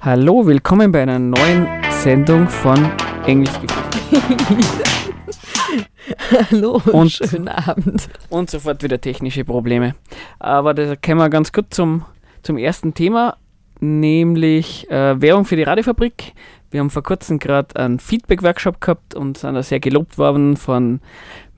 [0.00, 2.90] Hallo, willkommen bei einer neuen Sendung von
[3.26, 3.90] Englischgeflüster.
[6.50, 8.08] Hallo und, Und- schönen Abend.
[8.28, 9.94] Und sofort wieder technische Probleme.
[10.38, 12.04] Aber da kommen wir ganz gut zum,
[12.42, 13.36] zum ersten Thema,
[13.80, 16.32] nämlich äh, Werbung für die Radiofabrik.
[16.70, 21.00] Wir haben vor kurzem gerade einen Feedback-Workshop gehabt und sind da sehr gelobt worden von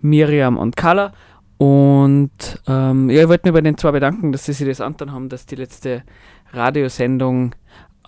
[0.01, 1.13] Miriam und Carla.
[1.59, 2.31] Und
[2.67, 5.29] ähm, ja, ich wollte mich bei den zwei bedanken, dass sie sich das angetan haben,
[5.29, 6.03] dass die letzte
[6.53, 7.55] Radiosendung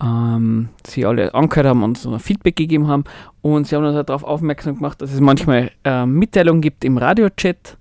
[0.01, 3.05] ähm, sie alle angehört haben und so ein Feedback gegeben haben.
[3.41, 6.97] Und sie haben uns auch darauf aufmerksam gemacht, dass es manchmal ähm, Mitteilungen gibt im
[6.97, 7.77] Radiochat.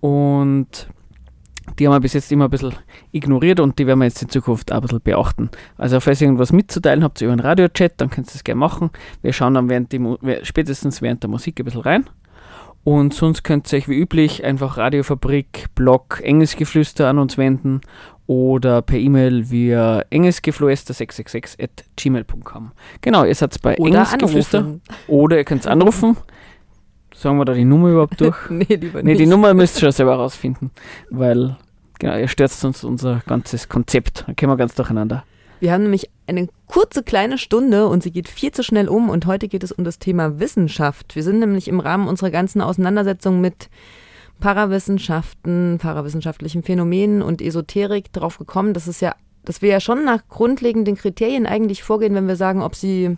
[0.00, 0.88] Und
[1.78, 2.74] die haben wir bis jetzt immer ein bisschen
[3.10, 5.50] ignoriert und die werden wir jetzt in Zukunft auch ein bisschen beachten.
[5.78, 8.90] Also falls ihr irgendwas mitzuteilen habt über den Radiochat, dann könnt ihr das gerne machen.
[9.22, 12.04] Wir schauen dann während die spätestens während der Musik ein bisschen rein.
[12.84, 17.80] Und sonst könnt ihr euch wie üblich einfach Radiofabrik, Blog, Engelsgeflüster an uns wenden
[18.26, 22.72] oder per E-Mail via engelsgeflüster666 at gmail.com.
[23.00, 24.82] Genau, ihr seid bei Oder Engelsgeflüster anrufen.
[25.08, 26.16] oder ihr könnt anrufen.
[27.14, 28.36] Sagen wir da die Nummer überhaupt durch?
[28.50, 29.20] nee, lieber Ne, nicht.
[29.20, 30.70] die Nummer müsst ihr schon selber rausfinden,
[31.10, 31.56] weil
[31.98, 34.24] genau, ihr stört uns unser ganzes Konzept.
[34.26, 35.24] Da kommen wir ganz durcheinander.
[35.64, 39.24] Wir haben nämlich eine kurze kleine Stunde und sie geht viel zu schnell um und
[39.24, 41.16] heute geht es um das Thema Wissenschaft.
[41.16, 43.70] Wir sind nämlich im Rahmen unserer ganzen Auseinandersetzung mit
[44.40, 49.14] Parawissenschaften, parawissenschaftlichen Phänomenen und Esoterik drauf gekommen, dass es ja,
[49.46, 53.16] dass wir ja schon nach grundlegenden Kriterien eigentlich vorgehen, wenn wir sagen, ob sie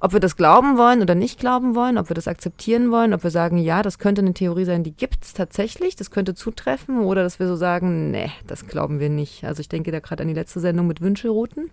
[0.00, 3.22] ob wir das glauben wollen oder nicht glauben wollen, ob wir das akzeptieren wollen, ob
[3.22, 7.00] wir sagen, ja, das könnte eine Theorie sein, die gibt es tatsächlich, das könnte zutreffen,
[7.00, 9.44] oder dass wir so sagen, nee, das glauben wir nicht.
[9.44, 11.70] Also ich denke da gerade an die letzte Sendung mit Wünschelrouten.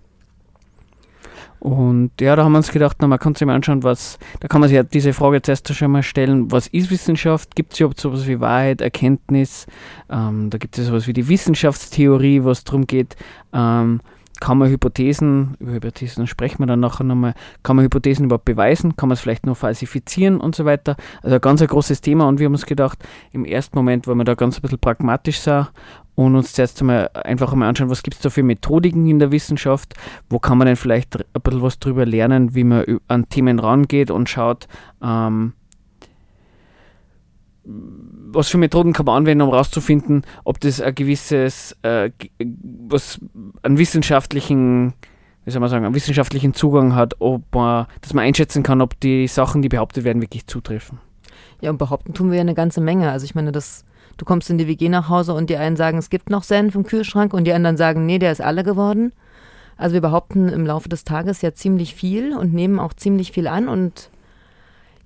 [1.60, 4.48] Und ja, da haben wir uns gedacht, na, man kann sich mal anschauen, was, da
[4.48, 7.56] kann man sich ja diese Frage zuerst schon mal stellen, was ist Wissenschaft?
[7.56, 9.66] Gibt es überhaupt sowas wie Wahrheit, Erkenntnis?
[10.10, 13.16] Ähm, da gibt es sowas wie die Wissenschaftstheorie, was darum geht,
[13.54, 14.02] ähm,
[14.40, 17.34] kann man Hypothesen, über Hypothesen sprechen wir dann nachher nochmal,
[17.64, 20.96] kann man Hypothesen überhaupt beweisen, kann man es vielleicht nur falsifizieren und so weiter.
[21.22, 23.00] Also ein ganz ein großes Thema und wir haben uns gedacht,
[23.32, 25.68] im ersten Moment wollen wir da ganz ein bisschen pragmatisch sein
[26.16, 29.32] und uns zuerst einmal einfach einmal anschauen, was gibt es da für Methodiken in der
[29.32, 29.94] Wissenschaft,
[30.30, 34.10] wo kann man denn vielleicht ein bisschen was drüber lernen, wie man an Themen rangeht
[34.10, 34.68] und schaut,
[35.04, 35.54] ähm,
[37.70, 42.30] was für Methoden kann man anwenden, um herauszufinden, ob das ein gewisses, äh, g-
[42.88, 43.20] was
[43.64, 44.94] einen wissenschaftlichen,
[45.46, 49.00] wie soll man sagen, einen wissenschaftlichen Zugang hat, ob man, dass man einschätzen kann, ob
[49.00, 51.00] die Sachen, die behauptet werden, wirklich zutreffen.
[51.62, 53.12] Ja, und behaupten tun wir ja eine ganze Menge.
[53.12, 53.84] Also ich meine, das,
[54.18, 56.76] du kommst in die WG nach Hause und die einen sagen, es gibt noch Senf
[56.76, 59.12] im Kühlschrank und die anderen sagen, nee, der ist alle geworden.
[59.76, 63.48] Also wir behaupten im Laufe des Tages ja ziemlich viel und nehmen auch ziemlich viel
[63.48, 64.10] an und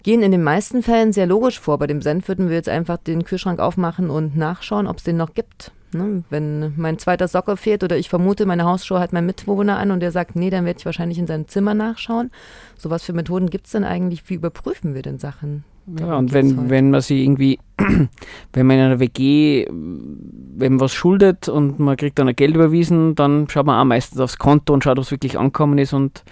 [0.03, 1.77] gehen in den meisten Fällen sehr logisch vor.
[1.77, 5.17] Bei dem Senf würden wir jetzt einfach den Kühlschrank aufmachen und nachschauen, ob es den
[5.17, 5.71] noch gibt.
[5.93, 6.23] Ne?
[6.29, 9.99] Wenn mein zweiter Socke fehlt oder ich vermute, meine Hausschuhe hat mein Mitbewohner an und
[9.99, 12.31] der sagt, nee, dann werde ich wahrscheinlich in seinem Zimmer nachschauen.
[12.77, 14.29] So was für Methoden gibt es denn eigentlich?
[14.29, 15.63] Wie überprüfen wir denn Sachen?
[15.99, 16.69] Ja, und wenn, heute.
[16.69, 17.59] wenn man sich irgendwie,
[18.53, 23.15] wenn man in einer WG, wenn man was schuldet und man kriegt dann Geld überwiesen,
[23.15, 26.23] dann schaut man auch meistens aufs Konto und schaut, ob es wirklich angekommen ist und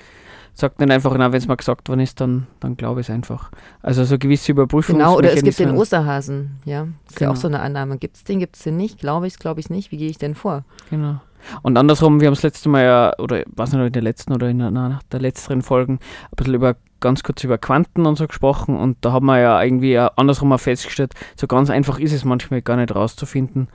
[0.59, 3.13] sagt nicht einfach, na, wenn es mal gesagt worden ist, dann, dann glaube ich es
[3.13, 3.51] einfach.
[3.81, 4.97] Also so gewisse Überprüfung.
[4.97, 6.83] Genau, oder es gibt den Osterhasen, ja.
[7.07, 7.31] Ist ja Genau.
[7.31, 7.97] auch so eine Annahme.
[7.97, 8.99] Gibt es den, gibt es den nicht?
[8.99, 9.91] Glaube ich es, glaube ich es nicht?
[9.91, 10.63] Wie gehe ich denn vor?
[10.89, 11.21] Genau.
[11.61, 14.49] Und andersrum, wir haben das letzte Mal ja, oder was nicht, in der letzten oder
[14.49, 18.75] in einer der letzteren Folgen, ein bisschen über, ganz kurz über Quanten und so gesprochen
[18.75, 22.25] und da haben wir ja irgendwie ja andersrum auch festgestellt, so ganz einfach ist es
[22.25, 23.69] manchmal gar nicht rauszufinden,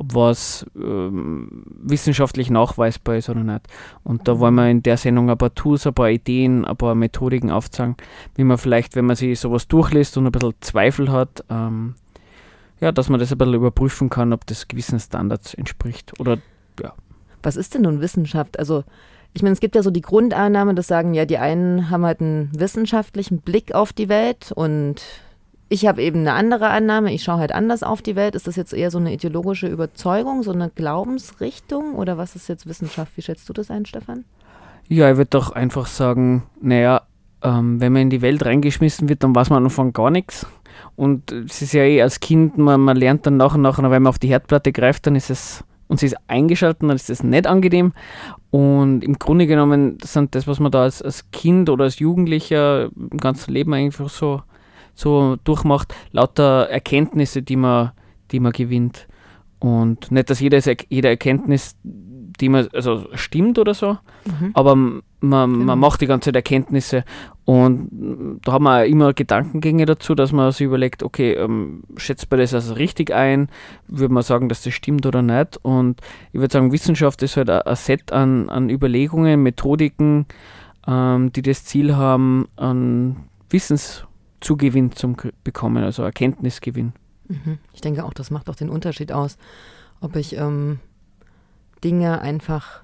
[0.00, 3.66] ob was ähm, wissenschaftlich nachweisbar ist oder nicht.
[4.04, 6.94] Und da wollen wir in der Sendung ein paar Tools, ein paar Ideen, ein paar
[6.94, 7.96] Methodiken aufzeigen,
[8.36, 11.96] wie man vielleicht, wenn man sich sowas durchliest und ein bisschen Zweifel hat, ähm,
[12.80, 16.38] ja, dass man das ein bisschen überprüfen kann, ob das gewissen Standards entspricht oder
[17.42, 18.56] Was ist denn nun Wissenschaft?
[18.56, 18.84] Also,
[19.34, 22.20] ich meine, es gibt ja so die Grundannahme, dass sagen, ja, die einen haben halt
[22.20, 25.02] einen wissenschaftlichen Blick auf die Welt und
[25.68, 28.34] ich habe eben eine andere Annahme, ich schaue halt anders auf die Welt.
[28.34, 32.66] Ist das jetzt eher so eine ideologische Überzeugung, so eine Glaubensrichtung oder was ist jetzt
[32.66, 33.16] Wissenschaft?
[33.16, 34.24] Wie schätzt du das ein, Stefan?
[34.88, 37.02] Ja, ich würde doch einfach sagen, naja,
[37.42, 40.46] ähm, wenn man in die Welt reingeschmissen wird, dann weiß man am gar nichts.
[40.96, 43.84] Und es ist ja eh als Kind, man, man lernt dann nach und nach, und
[43.84, 47.10] wenn man auf die Herdplatte greift, dann ist es, und sie ist eingeschaltet, dann ist
[47.10, 47.92] das nicht angenehm.
[48.50, 52.88] Und im Grunde genommen sind das, was man da als, als Kind oder als Jugendlicher
[52.96, 54.42] im ganzen Leben einfach so,
[54.98, 57.92] so durchmacht, lauter Erkenntnisse, die man,
[58.32, 59.06] die man gewinnt.
[59.60, 61.76] Und nicht, dass jede, jede Erkenntnis
[62.40, 64.50] die man, also stimmt oder so, Mhm.
[64.54, 65.64] aber man, Genau.
[65.64, 67.02] man macht die ganze Zeit Erkenntnisse
[67.44, 72.38] und da haben wir immer Gedankengänge dazu, dass man sich überlegt, okay, ähm, schätzt man
[72.38, 73.48] das also richtig ein,
[73.88, 76.00] würde man sagen, dass das stimmt oder nicht und
[76.32, 80.26] ich würde sagen, Wissenschaft ist halt ein Set an, an Überlegungen, Methodiken,
[80.86, 83.16] ähm, die das Ziel haben, an
[84.38, 85.14] Wissenszugewinn zu
[85.44, 86.92] bekommen, also Erkenntnisgewinn.
[87.28, 87.58] Mhm.
[87.72, 89.36] Ich denke auch, das macht auch den Unterschied aus,
[90.00, 90.78] ob ich ähm,
[91.84, 92.82] Dinge einfach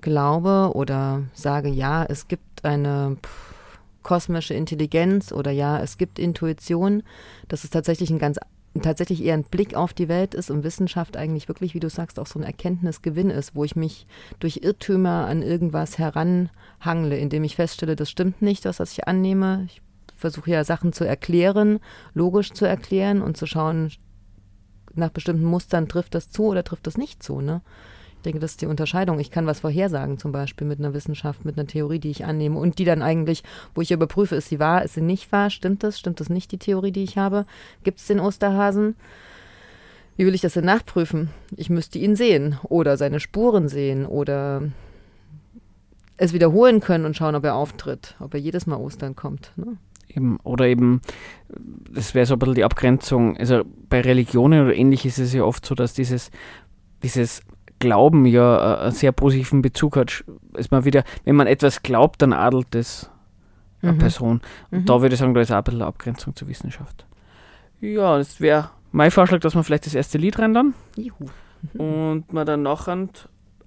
[0.00, 7.02] glaube oder sage, ja, es gibt eine pff, kosmische Intelligenz oder ja, es gibt Intuition,
[7.48, 8.38] dass es tatsächlich ein ganz
[8.82, 12.18] tatsächlich eher ein Blick auf die Welt ist und Wissenschaft eigentlich wirklich, wie du sagst,
[12.18, 14.06] auch so ein Erkenntnisgewinn ist, wo ich mich
[14.38, 19.62] durch Irrtümer an irgendwas heranhangle, indem ich feststelle, das stimmt nicht, das, was ich annehme.
[19.64, 19.80] Ich
[20.16, 21.78] versuche ja Sachen zu erklären,
[22.14, 23.92] logisch zu erklären und zu schauen,
[24.94, 27.40] nach bestimmten Mustern trifft das zu oder trifft das nicht zu.
[27.40, 27.60] Ne?
[28.16, 29.20] Ich denke, das ist die Unterscheidung.
[29.20, 32.58] Ich kann was vorhersagen, zum Beispiel mit einer Wissenschaft, mit einer Theorie, die ich annehme
[32.58, 35.82] und die dann eigentlich, wo ich überprüfe, ist sie wahr, ist sie nicht wahr, stimmt
[35.82, 37.46] das, stimmt das nicht, die Theorie, die ich habe,
[37.84, 38.96] gibt es den Osterhasen?
[40.16, 41.28] Wie will ich das denn nachprüfen?
[41.56, 44.62] Ich müsste ihn sehen oder seine Spuren sehen oder
[46.16, 49.52] es wiederholen können und schauen, ob er auftritt, ob er jedes Mal Ostern kommt.
[49.56, 49.76] Ne?
[50.16, 51.00] Eben, oder eben,
[51.90, 53.36] das wäre so ein bisschen die Abgrenzung.
[53.36, 56.30] Also bei Religionen oder ähnlich ist es ja oft so, dass dieses,
[57.02, 57.42] dieses
[57.78, 60.24] Glauben ja äh, einen sehr positiven Bezug hat.
[60.54, 63.10] Ist man wieder, wenn man etwas glaubt, dann adelt es
[63.82, 63.98] eine Mhm.
[63.98, 64.40] Person.
[64.70, 64.84] Und Mhm.
[64.86, 67.04] da würde ich sagen, da ist auch ein bisschen eine Abgrenzung zur Wissenschaft.
[67.80, 71.26] Ja, das wäre mein Vorschlag, dass wir vielleicht das erste Lied rein dann Juhu.
[71.76, 73.06] und wir dann nachher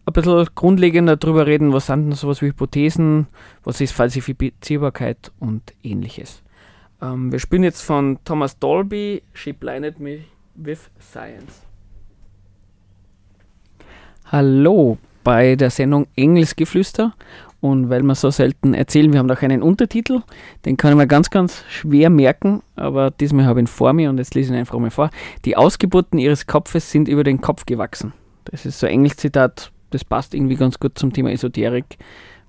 [0.05, 3.27] ein bisschen grundlegender darüber reden, was sind denn sowas wie Hypothesen,
[3.63, 6.43] was ist Falsifizierbarkeit und ähnliches.
[7.01, 10.21] Ähm, wir spielen jetzt von Thomas Dolby, She Blinded Me
[10.55, 11.61] with Science.
[14.25, 17.13] Hallo bei der Sendung Engelsgeflüster
[17.61, 20.21] und weil wir so selten erzählen, wir haben auch einen Untertitel,
[20.65, 24.09] den kann ich mir ganz, ganz schwer merken, aber diesmal habe ich ihn vor mir
[24.09, 25.09] und jetzt lese ich ihn einfach mal vor.
[25.45, 28.13] Die Ausgeburten ihres Kopfes sind über den Kopf gewachsen.
[28.45, 31.97] Das ist so ein Engelszitat, das passt irgendwie ganz gut zum Thema Esoterik,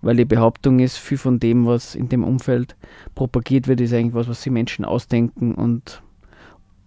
[0.02, 2.76] weil die Behauptung ist, viel von dem, was in dem Umfeld
[3.14, 6.02] propagiert wird, ist eigentlich was, was sich Menschen ausdenken und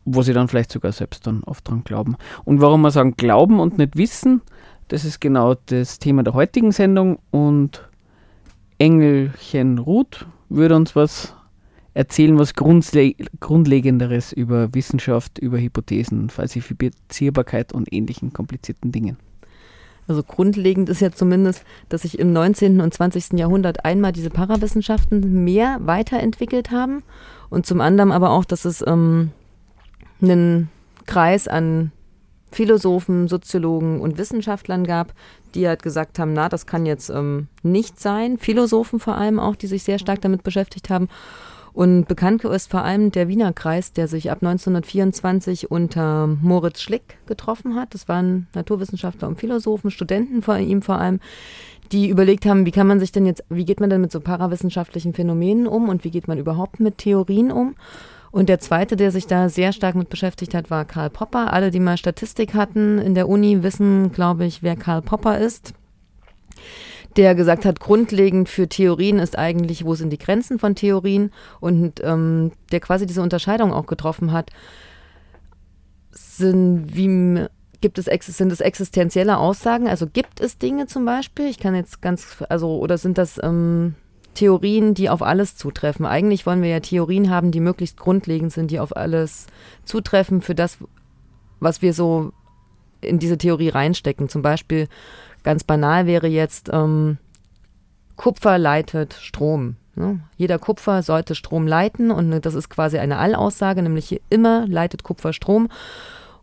[0.05, 2.17] wo sie dann vielleicht sogar selbst dann oft dran glauben.
[2.43, 4.41] Und warum wir sagen glauben und nicht wissen,
[4.89, 7.89] das ist genau das Thema der heutigen Sendung und
[8.79, 11.35] Engelchen Ruth würde uns was
[11.93, 19.17] erzählen, was Grundle Grundlegenderes über Wissenschaft, über Hypothesen, Falsifizierbarkeit und ähnlichen komplizierten Dingen.
[20.07, 22.81] Also grundlegend ist ja zumindest, dass sich im 19.
[22.81, 23.33] und 20.
[23.33, 27.03] Jahrhundert einmal diese Parawissenschaften mehr weiterentwickelt haben
[27.49, 29.31] und zum anderen aber auch, dass es ähm,
[30.21, 30.69] einen
[31.05, 31.91] Kreis an
[32.51, 35.13] Philosophen, Soziologen und Wissenschaftlern gab,
[35.55, 38.37] die halt gesagt haben, na, das kann jetzt ähm, nicht sein.
[38.37, 41.09] Philosophen vor allem auch, die sich sehr stark damit beschäftigt haben.
[41.73, 47.17] Und bekannt ist vor allem der Wiener Kreis, der sich ab 1924 unter Moritz Schlick
[47.25, 47.95] getroffen hat.
[47.95, 51.19] Das waren Naturwissenschaftler und Philosophen, Studenten vor ihm vor allem,
[51.91, 54.19] die überlegt haben, wie kann man sich denn jetzt, wie geht man denn mit so
[54.19, 57.75] parawissenschaftlichen Phänomenen um und wie geht man überhaupt mit Theorien um?
[58.31, 61.53] Und der zweite, der sich da sehr stark mit beschäftigt hat, war Karl Popper.
[61.53, 65.73] Alle, die mal Statistik hatten in der Uni, wissen, glaube ich, wer Karl Popper ist
[67.15, 72.01] der gesagt hat, grundlegend für Theorien ist eigentlich, wo sind die Grenzen von Theorien und
[72.03, 74.51] ähm, der quasi diese Unterscheidung auch getroffen hat,
[76.11, 77.47] sind wie
[77.81, 82.01] gibt es sind es existenzielle Aussagen, also gibt es Dinge zum Beispiel, ich kann jetzt
[82.01, 83.95] ganz, also oder sind das ähm,
[84.33, 86.05] Theorien, die auf alles zutreffen.
[86.05, 89.47] Eigentlich wollen wir ja Theorien haben, die möglichst grundlegend sind, die auf alles
[89.85, 90.77] zutreffen für das,
[91.59, 92.31] was wir so
[93.01, 94.29] in diese Theorie reinstecken.
[94.29, 94.87] Zum Beispiel
[95.43, 97.17] ganz banal wäre jetzt, ähm,
[98.15, 99.75] Kupfer leitet Strom.
[99.95, 100.19] Ne?
[100.37, 105.33] Jeder Kupfer sollte Strom leiten und das ist quasi eine Allaussage, nämlich immer leitet Kupfer
[105.33, 105.69] Strom.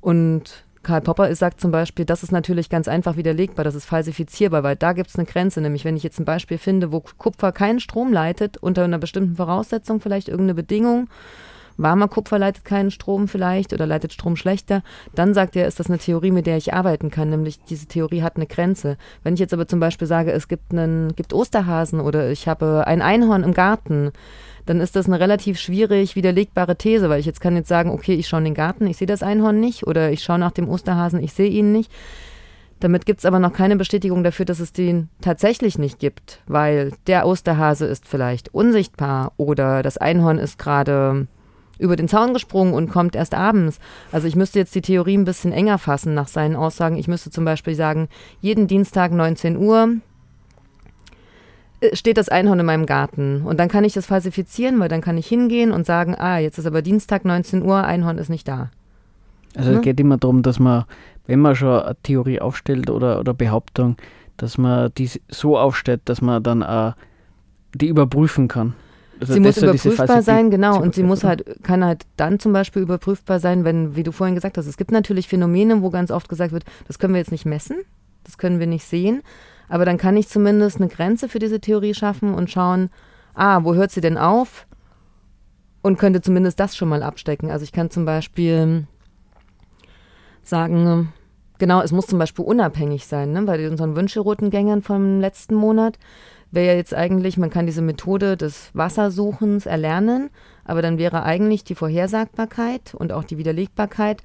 [0.00, 4.62] Und Karl Popper sagt zum Beispiel, das ist natürlich ganz einfach widerlegbar, das ist falsifizierbar,
[4.62, 7.52] weil da gibt es eine Grenze, nämlich wenn ich jetzt ein Beispiel finde, wo Kupfer
[7.52, 11.08] keinen Strom leitet, unter einer bestimmten Voraussetzung, vielleicht irgendeine Bedingung,
[11.76, 14.82] warmer Kupfer leitet keinen Strom vielleicht oder leitet Strom schlechter,
[15.14, 18.22] dann sagt er, ist das eine Theorie, mit der ich arbeiten kann, nämlich diese Theorie
[18.22, 18.96] hat eine Grenze.
[19.22, 22.86] Wenn ich jetzt aber zum Beispiel sage, es gibt, einen, gibt Osterhasen oder ich habe
[22.86, 24.12] ein Einhorn im Garten,
[24.66, 28.14] dann ist das eine relativ schwierig widerlegbare These, weil ich jetzt kann jetzt sagen, okay,
[28.14, 30.68] ich schaue in den Garten, ich sehe das Einhorn nicht oder ich schaue nach dem
[30.68, 31.90] Osterhasen, ich sehe ihn nicht.
[32.80, 36.92] Damit gibt es aber noch keine Bestätigung dafür, dass es den tatsächlich nicht gibt, weil
[37.06, 41.26] der Osterhase ist vielleicht unsichtbar oder das Einhorn ist gerade
[41.80, 43.80] über den Zaun gesprungen und kommt erst abends.
[44.12, 46.96] Also ich müsste jetzt die Theorie ein bisschen enger fassen nach seinen Aussagen.
[46.96, 48.08] Ich müsste zum Beispiel sagen,
[48.40, 49.96] jeden Dienstag 19 Uhr
[51.80, 53.42] äh, steht das Einhorn in meinem Garten.
[53.42, 56.58] Und dann kann ich das falsifizieren, weil dann kann ich hingehen und sagen, ah, jetzt
[56.58, 58.70] ist aber Dienstag 19 Uhr, Einhorn ist nicht da.
[59.56, 59.76] Also Ne?
[59.76, 60.84] es geht immer darum, dass man,
[61.26, 63.96] wenn man schon eine Theorie aufstellt oder, oder Behauptung,
[64.36, 66.94] dass man die so aufstellt, dass man dann auch
[67.74, 68.74] die überprüfen kann.
[69.20, 70.80] Also sie muss überprüfbar sein, genau.
[70.80, 74.34] Und sie muss halt, kann halt dann zum Beispiel überprüfbar sein, wenn, wie du vorhin
[74.34, 77.32] gesagt hast, es gibt natürlich Phänomene, wo ganz oft gesagt wird, das können wir jetzt
[77.32, 77.76] nicht messen,
[78.24, 79.22] das können wir nicht sehen.
[79.68, 82.90] Aber dann kann ich zumindest eine Grenze für diese Theorie schaffen und schauen,
[83.34, 84.66] ah, wo hört sie denn auf?
[85.82, 87.50] Und könnte zumindest das schon mal abstecken.
[87.50, 88.86] Also ich kann zum Beispiel
[90.42, 91.12] sagen,
[91.58, 93.42] genau, es muss zum Beispiel unabhängig sein, ne?
[93.42, 95.98] bei unseren Wünscheroutengängern vom letzten Monat
[96.52, 100.30] wäre ja jetzt eigentlich, man kann diese Methode des Wassersuchens erlernen,
[100.64, 104.22] aber dann wäre eigentlich die Vorhersagbarkeit und auch die Widerlegbarkeit,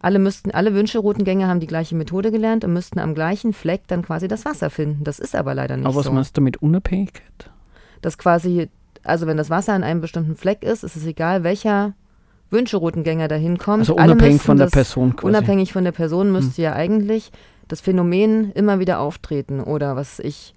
[0.00, 4.02] alle müssten, alle Wünscheroutengänger haben die gleiche Methode gelernt und müssten am gleichen Fleck dann
[4.02, 5.04] quasi das Wasser finden.
[5.04, 6.12] Das ist aber leider nicht Aber was so.
[6.12, 7.50] meinst du mit Unabhängigkeit?
[8.00, 8.68] Dass quasi,
[9.04, 11.94] also wenn das Wasser an einem bestimmten Fleck ist, ist es egal, welcher
[12.50, 13.80] Wünscheroutengänger dahin kommt.
[13.80, 15.28] Also unabhängig von der das- Person quasi.
[15.28, 17.30] Unabhängig von der Person müsste ja eigentlich
[17.68, 19.60] das Phänomen immer wieder auftreten.
[19.60, 20.54] Oder was ich,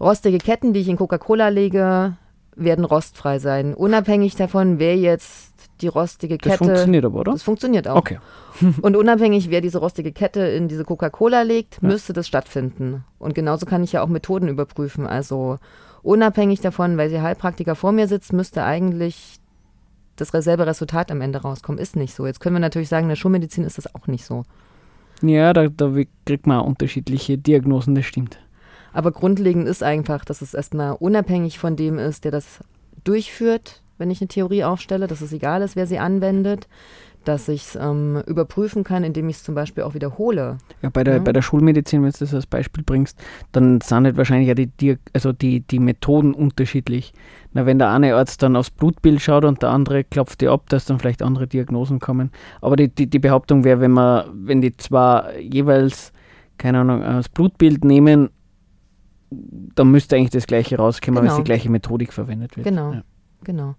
[0.00, 2.16] rostige Ketten, die ich in Coca-Cola lege,
[2.56, 3.74] werden rostfrei sein.
[3.74, 6.64] Unabhängig davon, wer jetzt die rostige Das Kette.
[6.64, 7.32] funktioniert aber, oder?
[7.32, 7.96] Das funktioniert auch.
[7.96, 8.18] Okay.
[8.82, 11.88] Und unabhängig, wer diese rostige Kette in diese Coca-Cola legt, Ja.
[11.88, 13.04] müsste das stattfinden.
[13.18, 15.06] Und genauso kann ich ja auch Methoden überprüfen.
[15.06, 15.58] Also
[16.02, 19.36] unabhängig davon, weil der Heilpraktiker vor mir sitzt, müsste eigentlich
[20.16, 21.80] das selbe Resultat am Ende rauskommen.
[21.80, 22.26] Ist nicht so.
[22.26, 24.42] Jetzt können wir natürlich sagen, in der Schulmedizin ist das auch nicht so.
[25.22, 25.92] Ja, da, da
[26.26, 28.38] kriegt man unterschiedliche Diagnosen, das stimmt.
[28.98, 32.58] Aber grundlegend ist einfach, dass es erstmal unabhängig von dem ist, der das
[33.04, 36.66] durchführt, wenn ich eine Theorie aufstelle, dass es egal ist, wer sie anwendet,
[37.24, 40.58] dass ich es ähm, überprüfen kann, indem ich es zum Beispiel auch wiederhole.
[40.82, 41.20] Ja, bei der, Ja.
[41.20, 43.16] bei der Schulmedizin, wenn du das als Beispiel bringst,
[43.52, 47.12] dann sind halt wahrscheinlich ja die, Diag also die, die Methoden unterschiedlich.
[47.52, 50.68] Na, wenn der eine Arzt dann aufs Blutbild schaut und der andere klopft dir ab,
[50.70, 52.32] dass dann vielleicht andere Diagnosen kommen.
[52.60, 56.12] Aber die, die, die Behauptung wäre, wenn man, wenn die zwar jeweils,
[56.56, 58.30] keine Ahnung, das Blutbild nehmen,
[59.30, 61.42] dann müsste eigentlich das gleiche rauskommen, weil es Genau.
[61.42, 62.66] die gleiche Methodik verwendet wird.
[62.66, 63.02] Genau, Ja.
[63.44, 63.74] genau.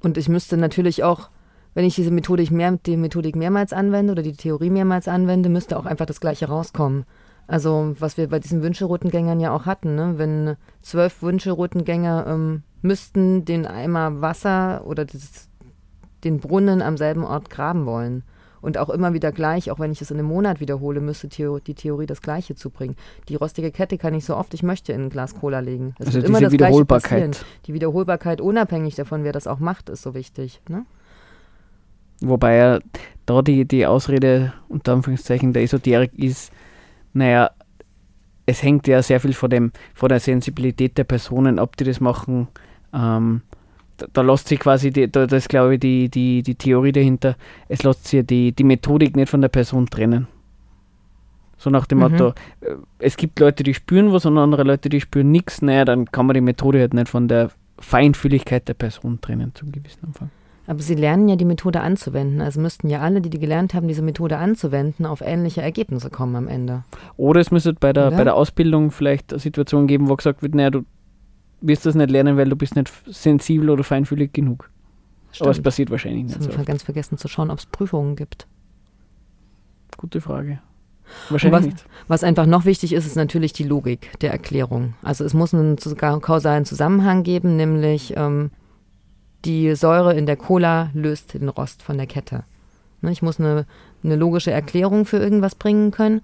[0.00, 1.30] Und ich müsste natürlich auch,
[1.74, 5.78] wenn ich diese Methodik, mehr, die Methodik mehrmals anwende oder die Theorie mehrmals anwende, müsste
[5.78, 7.04] auch einfach das Gleiche rauskommen.
[7.46, 10.14] Also was wir bei diesen Wünscheroutengängern ja auch hatten, ne?
[10.16, 15.48] wenn zwölf Wünscheroutengänger ähm, müssten den Eimer Wasser oder dieses,
[16.24, 18.22] den Brunnen am selben Ort graben wollen.
[18.60, 21.58] Und auch immer wieder gleich, auch wenn ich es in einem Monat wiederhole, müsste Theo
[21.60, 22.96] die Theorie das Gleiche zubringen.
[23.28, 25.94] Die rostige Kette kann ich so oft ich möchte in ein Glas Cola legen.
[25.98, 27.30] Es Also wird immer diese das Gleiche Wiederholbarkeit.
[27.30, 27.46] passieren.
[27.66, 30.60] Die Wiederholbarkeit, unabhängig davon, wer das auch macht, ist so wichtig.
[30.68, 30.84] Ne?
[32.20, 32.78] Wobei ja
[33.26, 36.52] da die, die Ausrede unter Anführungszeichen der Esoterik ist,
[37.12, 37.50] naja,
[38.46, 42.00] es hängt ja sehr viel von, dem, von der Sensibilität der Personen ab, die das
[42.00, 42.48] machen.
[42.92, 43.42] Ähm,
[44.12, 47.36] da, lässt sich quasi, die, da, das ist, glaube ich die, die, die Theorie dahinter,
[47.68, 50.26] es lässt sich die, die Methodik nicht von der Person trennen.
[51.56, 52.04] So nach dem Mhm.
[52.04, 52.28] Motto,
[52.60, 55.60] äh, es gibt Leute, die spüren was und andere Leute, die spüren nichts.
[55.62, 59.70] Naja, dann kann man die Methode halt nicht von der Feinfühligkeit der Person trennen, zum
[59.72, 60.30] gewissen Umfang.
[60.66, 62.40] Aber sie lernen ja die Methode anzuwenden.
[62.40, 66.36] Also müssten ja alle, die, die gelernt haben, diese Methode anzuwenden, auf ähnliche Ergebnisse kommen
[66.36, 66.84] am Ende.
[67.16, 68.16] Oder es müsste bei der, Oder?
[68.18, 70.84] bei der Ausbildung vielleicht eine Situation geben, wo gesagt wird, naja, du
[71.60, 74.70] wirst das nicht lernen, weil du bist nicht sensibel oder feinfühlig genug.
[75.38, 75.64] Aber es Stimmt.
[75.64, 76.56] passiert wahrscheinlich nicht haben so.
[76.56, 78.46] wir ganz vergessen zu schauen, ob es Prüfungen gibt.
[79.96, 80.60] Gute Frage.
[81.28, 81.84] Wahrscheinlich was, nicht.
[82.08, 84.94] was einfach noch wichtig ist, ist natürlich die Logik der Erklärung.
[85.02, 85.76] Also es muss einen
[86.20, 88.50] kausalen Zusammenhang geben, nämlich ähm,
[89.44, 92.44] die Säure in der Cola löst den Rost von der Kette.
[93.00, 93.66] Ne, ich muss eine,
[94.04, 96.20] eine logische Erklärung für irgendwas bringen können.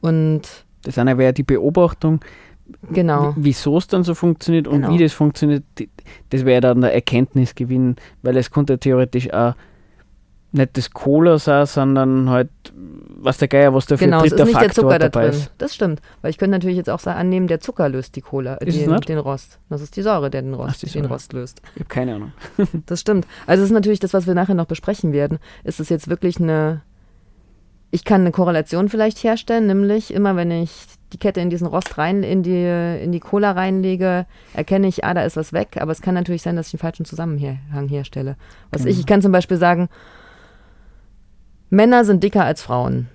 [0.00, 2.20] Und Das eine wäre die Beobachtung,
[2.90, 4.92] genau, wieso es dann so funktioniert und Genau.
[4.94, 5.64] wie das funktioniert.
[6.30, 9.54] Das wäre dann der Erkenntnisgewinn, weil es konnte theoretisch auch
[10.50, 12.48] nicht das Cola sein, sondern halt,
[13.20, 14.98] was der Geier, was da für genau, ein es ist dritter nicht der Faktor Zucker
[14.98, 15.38] da dabei drin.
[15.40, 15.52] ist.
[15.58, 16.00] Das stimmt.
[16.22, 19.18] Weil ich könnte natürlich jetzt auch sa- annehmen, der Zucker löst die Cola, den, den
[19.18, 19.58] Rost.
[19.68, 21.04] Das ist die Säure, der den Rost, die den.
[21.04, 21.60] Rost löst.
[21.74, 22.32] Ich habe keine Ahnung.
[22.86, 23.26] Das stimmt.
[23.46, 25.38] Also es ist natürlich das, was wir nachher noch besprechen werden.
[25.64, 26.80] Ist es jetzt wirklich eine.
[27.90, 30.70] Ich kann eine Korrelation vielleicht herstellen, nämlich immer wenn ich
[31.12, 35.14] die Kette in diesen Rost rein, in die, in die Cola reinlege, erkenne ich, ah,
[35.14, 38.36] da ist was weg, aber es kann natürlich sein, dass ich einen falschen Zusammenhang herstelle.
[38.70, 39.00] Was ich, Genau.
[39.00, 39.88] ich kann zum Beispiel sagen,
[41.70, 43.08] Männer sind dicker als Frauen.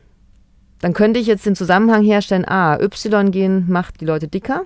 [0.81, 4.63] Dann könnte ich jetzt den Zusammenhang herstellen, ah, Y-Gen macht die Leute dicker.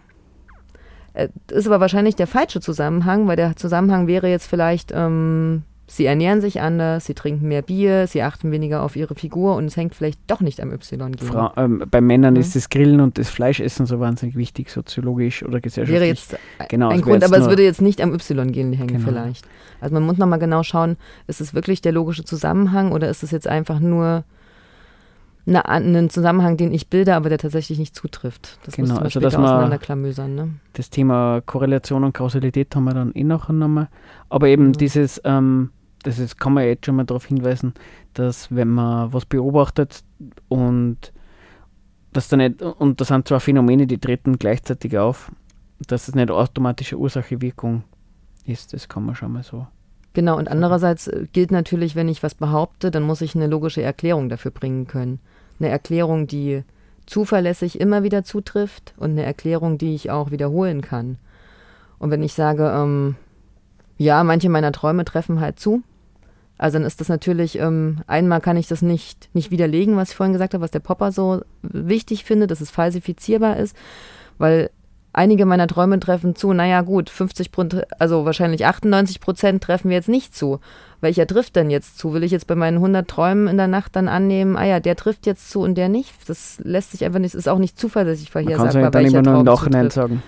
[1.13, 6.05] Äh, ist aber wahrscheinlich der falsche Zusammenhang, weil der Zusammenhang wäre jetzt vielleicht, ähm, sie
[6.05, 9.77] ernähren sich anders, sie trinken mehr Bier, sie achten weniger auf ihre Figur und es
[9.77, 11.15] hängt vielleicht doch nicht am Y-Gen.
[11.55, 12.41] Ähm, bei Männern ja.
[12.41, 15.99] ist das Grillen und das Fleischessen so wahnsinnig wichtig, soziologisch oder gesellschaftlich.
[15.99, 16.37] Wäre jetzt
[16.69, 19.05] genau, ein Grund, aber es würde jetzt nicht am Y-Gen hängen genau.
[19.05, 19.47] vielleicht.
[19.79, 23.31] Also man muss nochmal genau schauen, ist es wirklich der logische Zusammenhang oder ist es
[23.31, 24.25] jetzt einfach nur
[25.47, 28.59] eine, einen Zusammenhang, den ich bilde, aber der tatsächlich nicht zutrifft.
[28.65, 30.35] Das genau, also dass auseinanderklamüsern.
[30.35, 30.49] Ne?
[30.73, 33.87] Das Thema Korrelation und Kausalität haben wir dann eh nachher nochmal.
[34.29, 34.73] Aber eben mhm.
[34.73, 35.69] dieses, ähm,
[36.07, 37.73] das ist, kann man jetzt schon mal darauf hinweisen,
[38.13, 40.03] dass wenn man was beobachtet
[40.47, 41.11] und
[42.13, 45.29] das dann nicht, und das sind zwar Phänomene, die treten gleichzeitig auf,
[45.85, 47.83] dass es nicht automatische Ursache-Wirkung
[48.45, 49.67] ist, das kann man schon mal so
[50.13, 53.81] Genau, und andererseits äh, gilt natürlich, wenn ich was behaupte, dann muss ich eine logische
[53.83, 55.19] Erklärung dafür bringen können.
[55.59, 56.63] Eine Erklärung, die
[57.05, 61.17] zuverlässig immer wieder zutrifft und eine Erklärung, die ich auch wiederholen kann.
[61.99, 63.15] Und wenn ich sage, ähm,
[63.97, 65.83] ja, manche meiner Träume treffen halt zu,
[66.57, 70.15] also dann ist das natürlich, ähm, einmal kann ich das nicht, nicht widerlegen, was ich
[70.15, 73.75] vorhin gesagt habe, was der Popper so wichtig findet, dass es falsifizierbar ist,
[74.37, 74.69] weil
[75.13, 80.09] einige meiner Träume treffen zu, naja gut, 50% also wahrscheinlich 98 Prozent treffen wir jetzt
[80.09, 80.59] nicht zu
[81.01, 82.13] welcher trifft denn jetzt zu?
[82.13, 84.95] Will ich jetzt bei meinen 100 Träumen in der Nacht dann annehmen, ah ja, der
[84.95, 86.11] trifft jetzt zu und der nicht?
[86.27, 89.35] Das lässt sich einfach nicht, ist auch nicht zuverlässig vorhersagbar, es ja dann
[89.93, 90.23] sagen.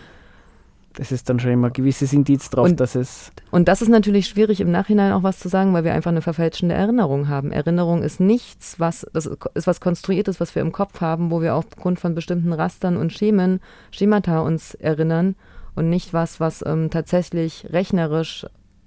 [0.93, 3.31] Das ist dann schon immer ein gewisses Indiz drauf, und, dass es.
[3.51, 6.21] Und das ist natürlich schwierig im Nachhinein auch was zu sagen, weil wir einfach eine
[6.21, 7.51] verfälschende Erinnerung haben.
[7.51, 11.55] Erinnerung ist nichts, was das ist was konstruiertes, was wir im Kopf haben, wo wir
[11.55, 13.59] aufgrund von bestimmten Rastern und Schemen,
[13.91, 15.35] Schemata uns erinnern
[15.75, 18.45] und nicht was, was ähm, tatsächlich rechnerisch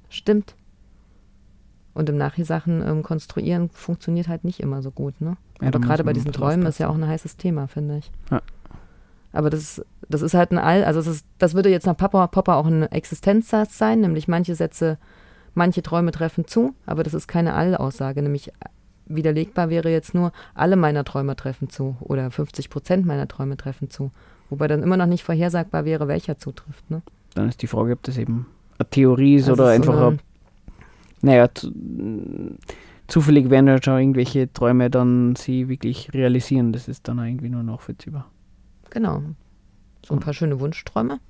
[0.08, 0.54] stimmt.
[1.94, 5.36] Und im Nachhisachen ähm, konstruieren funktioniert halt nicht immer so gut, ne?
[5.60, 8.10] Ja, Aber gerade bei diesen Träumen ist ja auch ein heißes Thema, finde ich.
[8.30, 8.42] Ja.
[9.32, 12.28] Aber das, das ist halt ein All, also das, ist, das würde jetzt nach Popper,
[12.28, 14.98] Popper auch ein Existenzsatz sein, nämlich manche Sätze,
[15.54, 18.52] manche Träume treffen zu, aber das ist keine Allaussage, nämlich
[19.06, 23.90] widerlegbar wäre jetzt nur, alle meiner Träume treffen zu oder 50 Prozent meiner Träume treffen
[23.90, 24.10] zu.
[24.48, 26.90] Wobei dann immer noch nicht vorhersagbar wäre, welcher zutrifft.
[26.90, 27.02] Ne?
[27.34, 28.46] Dann ist die Frage, ob das eben
[28.78, 30.18] eine Theorie ist also oder einfach so eine,
[31.22, 31.48] naja,
[33.06, 36.72] zufällig werden ja schon irgendwelche Träume dann sie wirklich realisieren.
[36.72, 38.26] Das ist dann irgendwie nur nachvollziehbar.
[38.90, 39.22] Genau.
[40.04, 41.20] So ein paar schöne Wunschträume.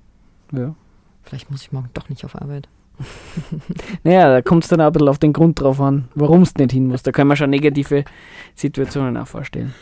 [0.51, 0.75] Ja.
[1.23, 2.67] Vielleicht muss ich morgen doch nicht auf Arbeit.
[4.03, 6.55] naja, da kommt es dann auch ein bisschen auf den Grund drauf an, warum es
[6.55, 7.03] nicht hin muss.
[7.03, 8.03] Da kann man schon negative
[8.55, 9.73] Situationen auch vorstellen.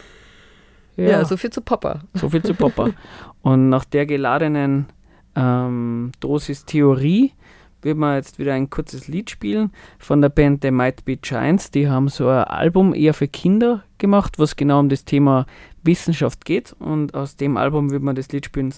[0.95, 2.01] Ja, ja so viel zu Popper.
[2.13, 2.91] So viel zu Popper.
[3.41, 4.87] Und nach der geladenen
[5.35, 7.33] ähm, Dosis Theorie
[7.81, 11.71] wird man jetzt wieder ein kurzes Lied spielen von der Band The Might Be Giants.
[11.71, 15.45] Die haben so ein Album eher für Kinder gemacht, was genau um das Thema
[15.83, 16.73] Wissenschaft geht.
[16.79, 18.73] Und aus dem Album wird man das Lied spielen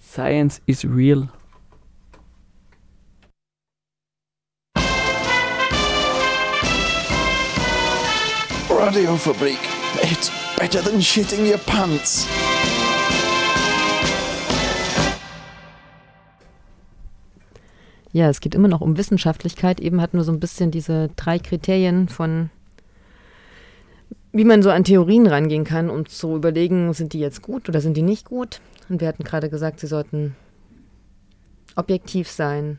[0.00, 1.28] Science is Real.
[8.70, 9.58] Radiofabrik.
[10.02, 12.26] It's better than shitting your pants.
[18.12, 19.80] Ja, es geht immer noch um Wissenschaftlichkeit.
[19.80, 22.50] Eben hatten wir so ein bisschen diese drei Kriterien von,
[24.32, 27.80] wie man so an Theorien rangehen kann, um zu überlegen, sind die jetzt gut oder
[27.80, 28.60] sind die nicht gut.
[28.88, 30.36] Und wir hatten gerade gesagt, sie sollten
[31.76, 32.78] objektiv sein,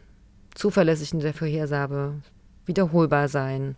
[0.55, 2.13] zuverlässig in der Vorhersage,
[2.65, 3.75] wiederholbar sein.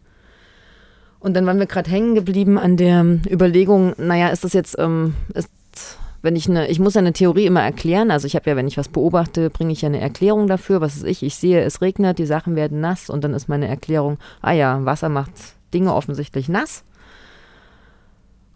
[1.20, 5.14] Und dann waren wir gerade hängen geblieben an der Überlegung, naja, ist das jetzt, ähm,
[5.34, 5.50] ist
[6.22, 8.12] wenn ich eine, ich muss eine Theorie immer erklären.
[8.12, 10.82] Also ich habe ja, wenn ich was beobachte, bringe ich ja eine Erklärung dafür.
[10.82, 11.24] Was ist ich?
[11.24, 14.84] Ich sehe, es regnet, die Sachen werden nass und dann ist meine Erklärung, ah ja,
[14.86, 15.32] Wasser macht
[15.74, 16.84] Dinge offensichtlich nass.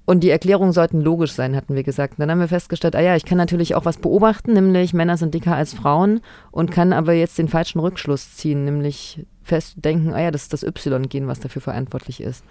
[0.05, 2.15] Und die Erklärungen sollten logisch sein, hatten wir gesagt.
[2.17, 5.33] Dann haben wir festgestellt, ah ja, ich kann natürlich auch was beobachten, nämlich Männer sind
[5.33, 10.31] dicker als Frauen und kann aber jetzt den falschen Rückschluss ziehen, nämlich festdenken, ah ja,
[10.31, 12.43] das ist das Y-Gen, was dafür verantwortlich ist.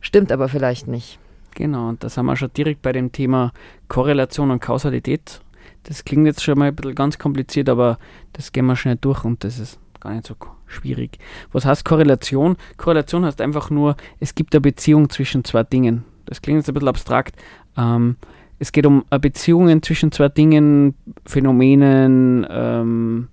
[0.00, 1.18] Stimmt aber vielleicht nicht.
[1.54, 3.52] Genau, und da sind wir schon direkt bei dem Thema
[3.88, 5.40] Korrelation und Kausalität.
[5.84, 7.98] Das klingt jetzt schon mal ein bisschen ganz kompliziert, aber
[8.32, 10.34] das gehen wir schnell durch und das ist gar nicht so
[10.66, 11.18] schwierig.
[11.52, 12.56] Was heißt Korrelation?
[12.76, 16.04] Korrelation heißt einfach nur, es gibt eine Beziehung zwischen zwei Dingen.
[16.24, 17.36] Das klingt jetzt ein bisschen abstrakt.
[17.76, 18.16] Ähm,
[18.58, 23.28] es geht um Beziehungen zwischen zwei Dingen, Phänomenen, ähm,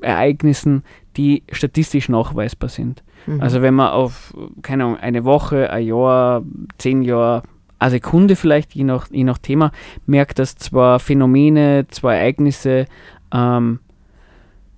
[0.00, 0.82] Ereignissen,
[1.16, 3.02] die statistisch nachweisbar sind.
[3.26, 3.40] Mhm.
[3.40, 6.42] Also wenn man auf, keine Ahnung, eine Woche, ein Jahr,
[6.78, 7.42] zehn Jahre,
[7.78, 9.72] eine Sekunde vielleicht, je nach, je nach Thema,
[10.06, 12.86] merkt, dass zwei Phänomene, zwei Ereignisse
[13.32, 13.80] ähm,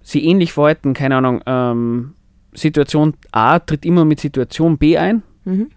[0.05, 2.13] sie ähnlich verhalten, keine Ahnung, ähm,
[2.55, 5.25] Situation A tritt immer mit Situation B ein.
[5.45, 5.71] Mhm.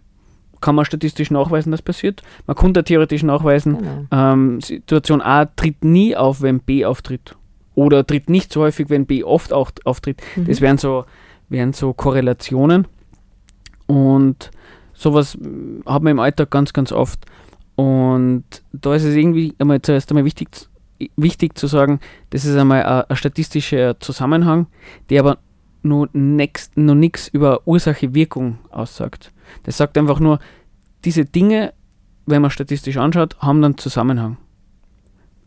[0.62, 2.24] kann man statistisch nachweisen, dass passiert.
[2.48, 4.06] Man konnte theoretisch nachweisen, Genau.
[4.12, 7.36] ähm, Situation A tritt nie auf, wenn B auftritt.
[7.76, 10.20] Oder tritt nicht so häufig, wenn B oft auch auftritt.
[10.36, 10.64] Das Mhm.
[10.64, 11.06] wären so,
[11.50, 12.88] wären so Korrelationen.
[13.86, 14.52] Und
[14.94, 17.26] sowas mm, hat man im Alltag ganz, ganz oft.
[17.76, 20.50] Und da ist es irgendwie einmal zuerst einmal wichtig,
[21.16, 24.68] wichtig zu sagen, das ist einmal ein, ein statistischer Zusammenhang,
[25.10, 25.38] der aber
[25.84, 29.32] nur nichts über Ursache-Wirkung aussagt.
[29.64, 30.40] Das sagt einfach nur,
[31.06, 31.74] diese Dinge,
[32.26, 34.38] wenn man statistisch anschaut, haben dann Zusammenhang.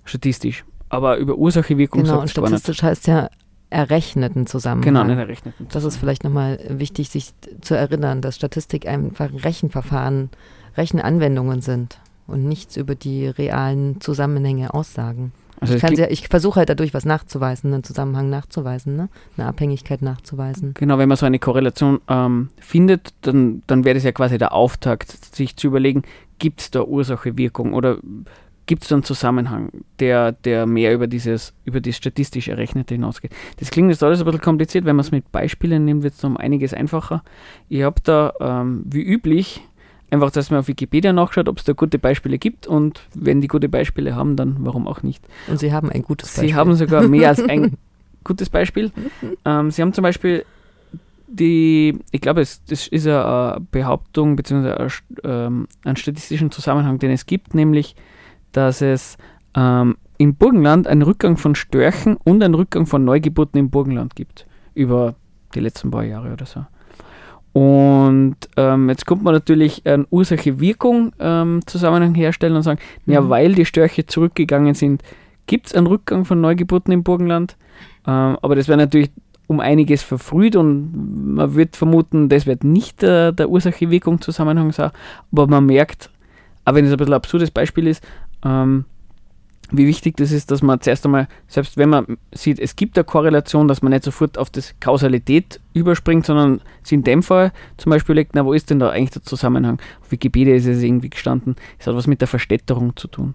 [0.04, 0.64] Statistisch.
[0.88, 3.28] Aber über Ursache-Wirkung Genau, sagt und es statistisch heißt ja
[3.68, 4.94] errechneten Zusammenhang.
[4.94, 5.54] Genau, nicht errechnet.
[5.70, 10.30] Das ist vielleicht nochmal wichtig, sich zu erinnern, dass Statistik einfach Rechenverfahren,
[10.76, 15.32] Rechenanwendungen sind und nichts über die realen Zusammenhänge aussagen.
[15.60, 19.08] Also Ich, ja, ich versuche halt dadurch was nachzuweisen, einen Zusammenhang nachzuweisen, ne?
[19.36, 20.72] eine Abhängigkeit nachzuweisen.
[20.74, 24.52] Genau, wenn man so eine Korrelation ähm, findet, dann, dann wäre das ja quasi der
[24.54, 26.02] Auftakt, sich zu überlegen,
[26.38, 27.98] gibt es da Ursache-Wirkung oder
[28.70, 33.32] gibt es da einen Zusammenhang, der, der mehr über dieses, über das statistisch Errechnete hinausgeht.
[33.58, 36.22] Das klingt jetzt alles ein bisschen kompliziert, wenn man es mit Beispielen nimmt, wird es
[36.22, 37.22] um einiges einfacher.
[37.68, 39.62] Ich habe da, ähm, wie üblich,
[40.10, 43.48] einfach, dass man auf Wikipedia nachschaut, ob es da gute Beispiele gibt und wenn die
[43.48, 45.24] gute Beispiele haben, dann warum auch nicht.
[45.48, 46.48] Und sie haben ein gutes Beispiel.
[46.48, 47.76] Sie haben sogar mehr als ein
[48.24, 48.92] gutes Beispiel.
[49.44, 50.44] Ähm, Sie haben zum Beispiel
[51.26, 54.88] die, ich glaube, es, das ist eine Behauptung bzw.
[55.24, 57.94] Ähm, einen statistischen Zusammenhang, den es gibt, nämlich,
[58.52, 59.16] dass es
[59.54, 64.46] ähm, im Burgenland einen Rückgang von Störchen und einen Rückgang von Neugeburten im Burgenland gibt.
[64.74, 65.14] Über
[65.54, 66.66] die letzten paar Jahre oder so.
[67.52, 73.28] Und ähm, jetzt kommt man natürlich einen Ursache-Wirkung-Zusammenhang herstellen und sagen, ja, Mhm.
[73.28, 75.02] weil die Störche zurückgegangen sind,
[75.46, 77.56] gibt es einen Rückgang von Neugeburten im Burgenland.
[78.06, 79.10] Ähm, aber das wäre natürlich
[79.48, 84.92] um einiges verfrüht und man wird vermuten, das wird nicht der, der Ursache-Wirkung-Zusammenhang sein.
[85.32, 86.08] Aber man merkt,
[86.64, 88.06] auch wenn es ein bisschen ein absurdes Beispiel ist,
[88.44, 88.84] ähm,
[89.72, 93.04] wie wichtig das ist, dass man zuerst einmal, selbst wenn man sieht, es gibt eine
[93.04, 97.90] Korrelation, dass man nicht sofort auf das Kausalität überspringt, sondern sie in dem Fall zum
[97.90, 99.80] Beispiel legt, na, wo ist denn da eigentlich der Zusammenhang?
[100.00, 103.34] Auf Wikipedia ist es irgendwie gestanden, es hat was mit der Verstädterung zu tun.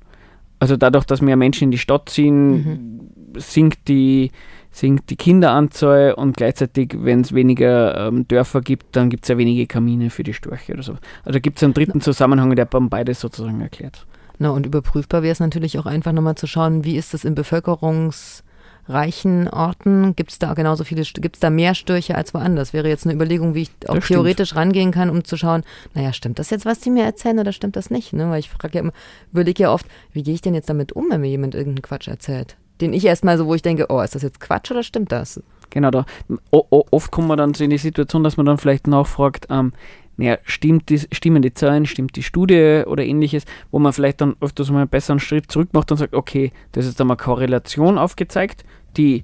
[0.60, 4.32] Also dadurch, dass mehr Menschen in die Stadt ziehen, sinkt die,
[4.72, 9.38] sinkt die Kinderanzahl und gleichzeitig, wenn es weniger ähm, Dörfer gibt, dann gibt es ja
[9.38, 10.96] wenige Kamine für die Störche oder so.
[11.24, 14.06] Also gibt es einen dritten Zusammenhang, der beides sozusagen erklärt.
[14.38, 17.36] Na, und überprüfbar wäre es natürlich auch einfach nochmal zu schauen, wie ist es in
[17.36, 20.16] bevölkerungsreichen Orten?
[20.16, 22.74] Gibt es da genauso viele, gibt es da mehr Störche als woanders?
[22.74, 24.18] Wäre jetzt eine Überlegung, wie ich auch Das stimmt.
[24.18, 27.52] theoretisch rangehen kann, um zu schauen, naja, stimmt das jetzt, was die mir erzählen oder
[27.54, 28.14] stimmt das nicht?
[28.14, 28.30] Ne?
[28.30, 28.94] Weil ich frage ja immer,
[29.32, 32.08] überlege ja oft, wie gehe ich denn jetzt damit um, wenn mir jemand irgendeinen Quatsch
[32.08, 32.58] erzählt?
[32.82, 35.42] Den ich erstmal so, wo ich denke, oh, ist das jetzt Quatsch oder stimmt das?
[35.70, 36.06] Genau, da
[36.52, 39.74] oft kommt man dann so in die Situation, dass man dann vielleicht nachfragt, ähm,
[40.18, 44.36] naja, stimmt die, stimmen die Zahlen, stimmt die Studie oder ähnliches, wo man vielleicht dann
[44.42, 47.98] öfters mal einen besseren Schritt zurück macht und sagt, okay, das ist dann mal Korrelation
[47.98, 48.64] aufgezeigt,
[48.98, 49.24] die,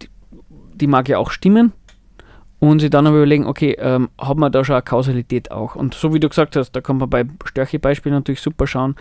[0.00, 0.08] die,
[0.74, 1.72] die mag ja auch stimmen.
[2.58, 5.76] Und sich dann aber überlegen, okay, ähm, hat man da schon eine Kausalität auch?
[5.76, 8.96] Und so wie du gesagt hast, da kann man bei Störche-Beispielen natürlich super schauen,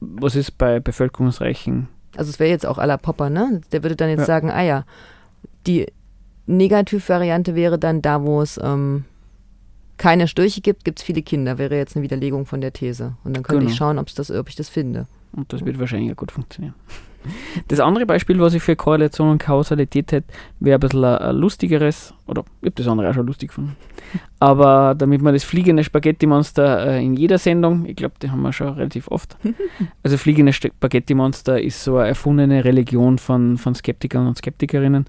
[0.00, 3.60] was ist bei bevölkerungsreichen Also es wäre jetzt auch à la Popper, ne?
[3.70, 4.26] Der würde dann jetzt Ja.
[4.26, 4.84] sagen, ah ja,
[5.68, 5.86] die
[6.46, 9.04] Negativvariante wäre dann da, wo es ähm,
[10.00, 11.58] keine Störche gibt, gibt es viele Kinder.
[11.58, 13.16] Wäre jetzt eine Widerlegung von der These.
[13.22, 13.70] Und dann könnte Genau.
[13.70, 15.06] ich schauen, ob's das, ob ich das finde.
[15.32, 16.74] Und das wird wahrscheinlich auch gut funktionieren.
[17.68, 21.36] Das andere Beispiel, was ich für Korrelation und Kausalität hätte, wäre ein bisschen ein, ein
[21.36, 23.76] lustigeres, oder ich habe das andere auch schon lustig gefunden.
[24.40, 28.54] Aber damit man das fliegende Spaghetti-Monster äh, in jeder Sendung, ich glaube, die haben wir
[28.54, 29.36] schon relativ oft.
[30.02, 35.04] Also fliegende Spaghetti-Monster ist so eine erfundene Religion von, von Skeptikern und Skeptikerinnen.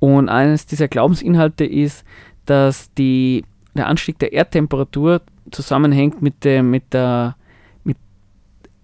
[0.00, 2.04] Und eines dieser Glaubensinhalte ist,
[2.44, 7.36] dass die, der Anstieg der Erdtemperatur zusammenhängt mit, dem, mit der
[7.84, 7.96] mit,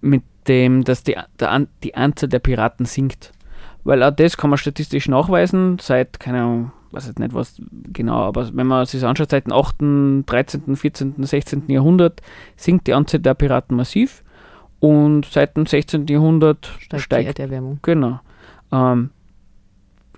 [0.01, 3.33] mit dem, dass die, der, die Anzahl der Piraten sinkt.
[3.85, 7.61] Weil auch das kann man statistisch nachweisen, seit, keine Ahnung, weiß jetzt nicht was
[7.93, 9.77] genau, aber wenn man sich das anschaut, seit dem 8.,
[10.27, 11.65] 13., 14., 16.
[11.69, 12.23] Jahrhundert
[12.57, 14.23] sinkt die Anzahl der Piraten massiv
[14.81, 16.07] und seit dem 16.
[16.07, 17.39] Jahrhundert Steigt, steigt.
[17.39, 17.79] die Erderwärmung.
[17.83, 18.21] Genau.
[18.73, 19.11] Ähm,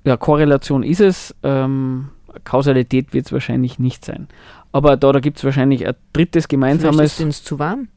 [0.05, 2.09] ja, Korrelation ist es, ähm,
[2.45, 4.29] Kausalität wird es wahrscheinlich nicht sein.
[4.73, 7.89] Aber da, da gibt es wahrscheinlich ein drittes gemeinsames, ist denen zu warm.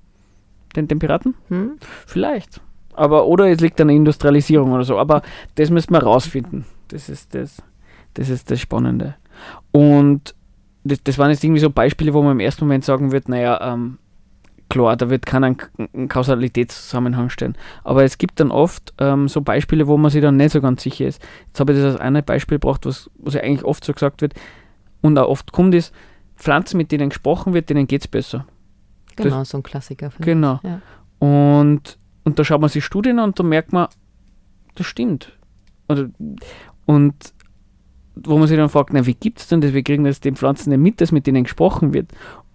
[0.75, 1.35] den, den Piraten?
[1.49, 1.73] Hm?
[2.05, 2.61] Vielleicht.
[2.93, 4.97] Aber, oder es liegt an der Industrialisierung oder so.
[4.99, 5.21] Aber
[5.55, 6.65] das müssen wir rausfinden.
[6.89, 7.61] Das ist das,
[8.13, 9.15] das ist das Spannende.
[9.71, 10.35] Und
[10.83, 13.73] das, das waren jetzt irgendwie so Beispiele, wo man im ersten Moment sagen wird, naja,
[13.73, 13.97] ähm,
[14.73, 15.55] klar, da wird keiner
[15.93, 17.55] einen, Kausalitätszusammenhang stellen.
[17.83, 20.81] Aber es gibt dann oft ähm, so Beispiele, wo man sich dann nicht so ganz
[20.81, 21.21] sicher ist.
[21.47, 24.21] Jetzt habe ich das als ein Beispiel gebracht, was, was ja eigentlich oft so gesagt
[24.21, 24.33] wird
[25.01, 25.93] und auch oft kommt, ist,
[26.35, 28.47] Pflanzen, mit denen gesprochen wird, denen geht es besser.
[29.15, 30.11] Genau, so ein Klassiker.
[30.19, 30.59] Genau.
[30.63, 30.81] Ja.
[31.19, 33.87] Und, und da schaut man sich Studien an und da merkt man,
[34.73, 35.37] das stimmt.
[35.87, 36.09] Oder,
[36.87, 37.13] und
[38.15, 39.73] wo man sich dann fragt, na, wie gibt es denn das?
[39.73, 42.11] Wir kriegen das den Pflanzen nicht mit, dass mit denen gesprochen wird.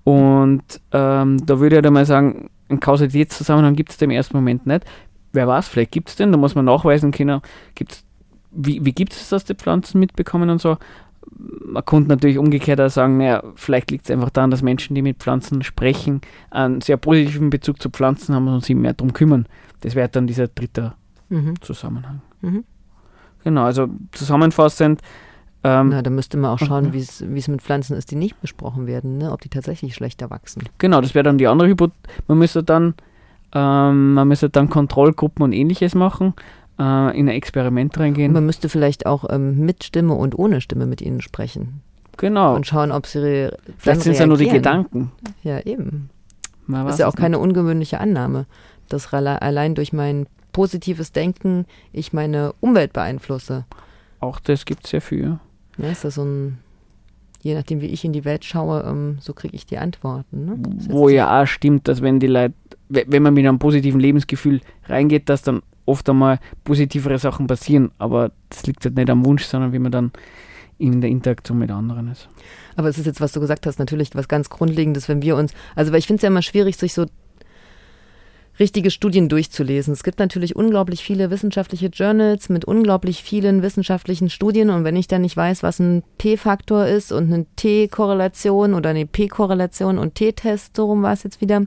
[0.08, 4.66] Und ähm, da würde ich halt mal sagen, einen Kausalitätszusammenhang gibt es im ersten Moment
[4.66, 4.84] nicht.
[5.32, 7.40] Wer weiß, vielleicht gibt es den, da muss man nachweisen können,
[7.74, 8.04] gibt's,
[8.50, 10.78] wie, wie gibt es, dass die Pflanzen mitbekommen und so.
[11.30, 15.02] Man könnte natürlich umgekehrt auch sagen, naja, vielleicht liegt es einfach daran, dass Menschen, die
[15.02, 19.46] mit Pflanzen sprechen, einen sehr positiven Bezug zu Pflanzen haben und sich mehr darum kümmern.
[19.82, 20.94] Das wäre dann dieser dritte
[21.28, 21.60] Mhm.
[21.60, 22.22] Zusammenhang.
[22.40, 22.64] Mhm.
[23.44, 25.00] Genau, also zusammenfassend,
[25.64, 28.16] ähm, Na, da müsste man auch schauen, wie es wie es mit Pflanzen ist, die
[28.16, 29.32] nicht besprochen werden, ne?
[29.32, 30.62] ob die tatsächlich schlechter wachsen.
[30.78, 31.98] genau, das wäre dann die andere Hypothese.
[32.28, 32.94] Man müsste dann,
[33.52, 36.34] ähm, man müsste dann Kontrollgruppen und ähnliches machen,
[36.78, 38.32] äh, in ein Experiment reingehen.
[38.32, 41.82] Man müsste vielleicht auch ähm, mit Stimme und ohne Stimme mit ihnen sprechen
[42.18, 44.48] genau, und schauen, ob sie vielleicht sind es ja nur die.
[44.48, 45.12] Gedanken.
[45.42, 46.10] Ja, eben.
[46.66, 48.44] Man Das ist ja auch keine ungewöhnliche Annahme,
[48.88, 53.64] dass allein durch mein positives Denken ich meine Umwelt beeinflusse.
[54.20, 55.38] Auch das gibt es ja viel.
[55.78, 55.90] Ne?
[55.92, 56.58] Ist das so ein,
[57.40, 60.44] je nachdem, wie ich in die Welt schaue, ähm, so kriege ich die Antworten.
[60.44, 60.58] Ne?
[60.88, 62.54] Wo ja auch stimmt, dass wenn die Leute,
[62.88, 67.90] we- wenn man mit einem positiven Lebensgefühl reingeht, dass dann oft einmal positivere Sachen passieren.
[67.98, 70.12] Aber das liegt halt nicht am Wunsch, sondern wie man dann
[70.78, 72.28] in der Interaktion mit anderen ist.
[72.76, 75.52] Aber es ist jetzt, was du gesagt hast, natürlich was ganz Grundlegendes, wenn wir uns,
[75.74, 77.06] also weil ich finde es ja immer schwierig, sich so
[78.58, 79.92] richtige Studien durchzulesen.
[79.92, 85.08] Es gibt natürlich unglaublich viele wissenschaftliche Journals mit unglaublich vielen wissenschaftlichen Studien und wenn ich
[85.08, 90.76] dann nicht weiß, was ein P-Faktor ist und eine T-Korrelation oder eine P-Korrelation und T-Test,
[90.76, 91.64] so rum war es jetzt wieder,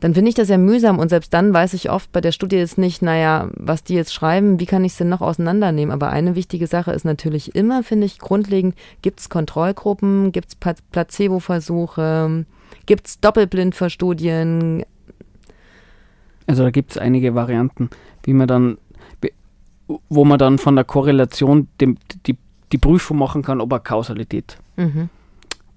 [0.00, 2.56] dann finde ich das ja mühsam und selbst dann weiß ich oft bei der Studie
[2.56, 5.92] jetzt nicht, naja, was die jetzt schreiben, wie kann ich es denn noch auseinandernehmen?
[5.92, 10.56] Aber eine wichtige Sache ist natürlich immer, finde ich, grundlegend, gibt es Kontrollgruppen, gibt es
[10.92, 12.46] Placebo-Versuche,
[12.86, 14.84] gibt es Doppelblindverstudien,
[16.48, 17.90] Also da gibt es einige Varianten,
[18.24, 18.78] wie man dann,
[20.08, 22.36] wo man dann von der Korrelation dem, die,
[22.72, 25.10] die Prüfung machen kann, ob eine Kausalität mhm.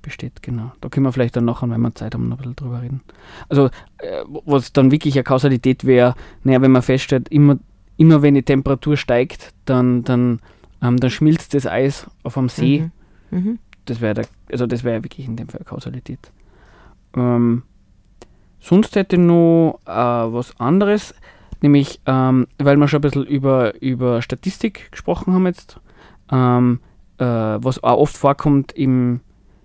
[0.02, 0.42] besteht.
[0.42, 0.72] Genau.
[0.80, 3.02] Da können wir vielleicht dann nachher, wenn wir Zeit haben, noch ein bisschen drüber reden.
[3.50, 3.66] Also
[3.98, 7.60] äh, was dann wirklich eine Kausalität wäre, naja, wenn man feststellt, immer,
[7.98, 10.40] immer wenn die Temperatur steigt, dann, dann,
[10.82, 12.90] ähm, dann schmilzt das Eis auf einem See.
[13.30, 13.38] Mhm.
[13.38, 13.60] Mhm.
[13.86, 16.32] Das wäre also das wäre wirklich in dem Fall eine Kausalität.
[17.18, 17.64] Ähm,
[18.62, 21.14] sonst hätte ich noch äh, was anderes,
[21.62, 25.80] nämlich, ähm, weil wir schon ein bisschen über, über Statistik gesprochen haben jetzt,
[26.32, 26.80] ähm,
[27.18, 29.20] äh, was auch oft vorkommt im,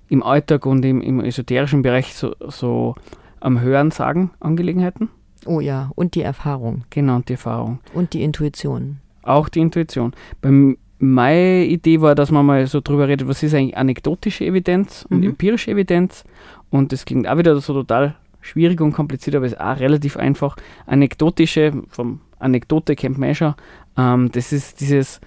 [0.08, 2.94] im Alltag und im, im esoterischen Bereich, so, so
[3.40, 5.08] am Hören sagen Angelegenheiten.
[5.44, 7.78] Oh ja, und die Erfahrung Genau, und die Erfahrung.
[7.94, 8.98] und die Intuition.
[9.22, 10.12] Auch die Intuition.
[10.40, 15.06] Beim, meine Idee war, dass man mal so drüber redet, was ist eigentlich anekdotische Evidenz
[15.10, 15.24] und Mhm.
[15.30, 16.24] empirische Evidenz.
[16.70, 20.56] Und das klingt auch wieder so total schwierig und kompliziert, aber ist auch relativ einfach.
[20.86, 23.54] Anekdotische, vom Anekdote kennt man eh schon,
[23.96, 25.20] ähm, das ist dieses,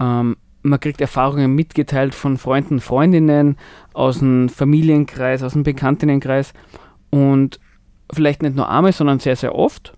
[0.00, 3.56] ähm, man kriegt Erfahrungen mitgeteilt von Freunden, Freundinnen,
[3.94, 6.52] aus dem Familienkreis, aus dem Bekanntinnenkreis
[7.10, 7.60] und
[8.12, 9.94] vielleicht nicht nur einmal, sondern sehr, sehr oft.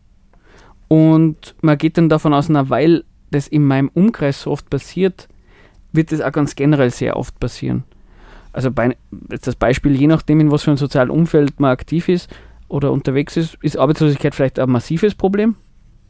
[0.88, 5.28] Und man geht dann davon aus, na, weil das in meinem Umkreis so oft passiert,
[5.92, 7.84] wird das auch ganz generell sehr oft passieren.
[8.52, 8.96] Also bei,
[9.30, 12.30] jetzt das Beispiel, je nachdem, in was für ein sozialen Umfeld man aktiv ist
[12.68, 15.56] oder unterwegs ist, ist Arbeitslosigkeit vielleicht ein massives Problem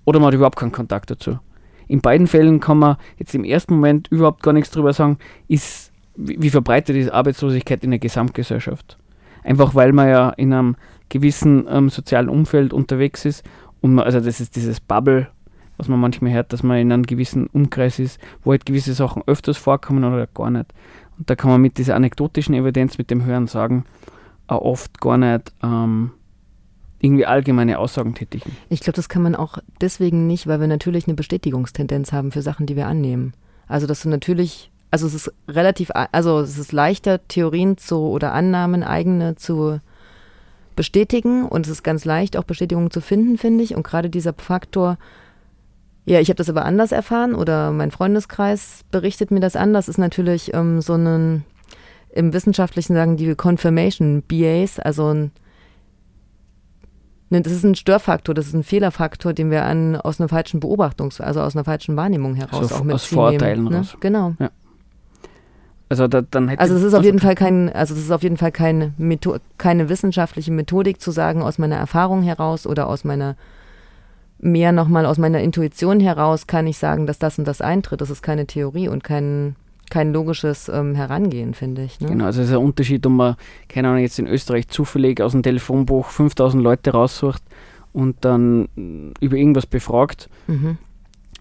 [0.04, 1.38] oder man hat überhaupt keinen Kontakt dazu.
[1.86, 5.18] In beiden Fällen kann man jetzt im ersten Moment überhaupt gar nichts drüber sagen,
[5.48, 8.98] ist, wie, verbreitet ist Arbeitslosigkeit in der Gesamtgesellschaft.
[9.42, 10.76] Einfach weil man ja in einem
[11.08, 13.44] gewissen ähm, sozialen Umfeld unterwegs ist
[13.80, 15.28] und man, also das ist dieses Bubble,
[15.78, 19.22] was man manchmal hört, dass man in einem gewissen Umkreis ist, wo halt gewisse Sachen
[19.26, 20.74] öfters vorkommen oder gar nicht.
[21.16, 23.84] Und da kann man mit dieser anekdotischen Evidenz, mit dem Hören sagen,
[24.48, 26.10] auch oft gar nicht ähm,
[27.00, 28.56] irgendwie allgemeine Aussagen tätigen.
[28.68, 32.42] Ich glaube, das kann man auch deswegen nicht, weil wir natürlich eine Bestätigungstendenz haben für
[32.42, 33.34] Sachen, die wir annehmen.
[33.68, 38.32] Also, dass du natürlich, also es ist relativ, also es ist leichter, Theorien zu oder
[38.32, 39.80] Annahmen eigene zu
[40.74, 43.74] bestätigen und es ist ganz leicht, auch Bestätigungen zu finden, finde ich.
[43.74, 44.96] Und gerade dieser Faktor,
[46.04, 49.98] ja, ich habe das aber anders erfahren oder mein Freundeskreis berichtet mir das anders, ist
[49.98, 51.44] natürlich ähm, so ein,
[52.12, 55.32] im Wissenschaftlichen sagen die Confirmation BAs, also ein
[57.30, 61.20] das ist ein Störfaktor, das ist ein Fehlerfaktor, den wir an, aus einer falschen Beobachtungs-,
[61.20, 63.16] also aus einer falschen Wahrnehmung heraus Also auch aus mitziehen.
[63.16, 63.78] Vorurteilen ne?
[63.78, 63.96] raus.
[64.00, 64.34] Genau.
[65.90, 68.22] Also da, dann hätte Also es ist auf jeden Fall kein, also es ist auf
[68.22, 73.04] jeden Fall keine, Metho keine wissenschaftliche Methodik zu sagen, aus meiner Erfahrung heraus oder aus
[73.04, 73.36] meiner
[74.40, 78.00] mehr nochmal aus meiner Intuition heraus kann ich sagen, dass das und das eintritt.
[78.00, 79.56] Das ist keine Theorie und kein,
[79.90, 82.00] kein logisches ähm, Herangehen, finde ich.
[82.00, 82.08] Ne?
[82.08, 83.36] Genau, also es ist ein Unterschied, ob man,
[83.68, 87.42] keine Ahnung, jetzt in Österreich zufällig aus dem Telefonbuch 5000 Leute raussucht
[87.92, 88.68] und dann
[89.20, 90.28] über irgendwas befragt.
[90.46, 90.78] Mhm.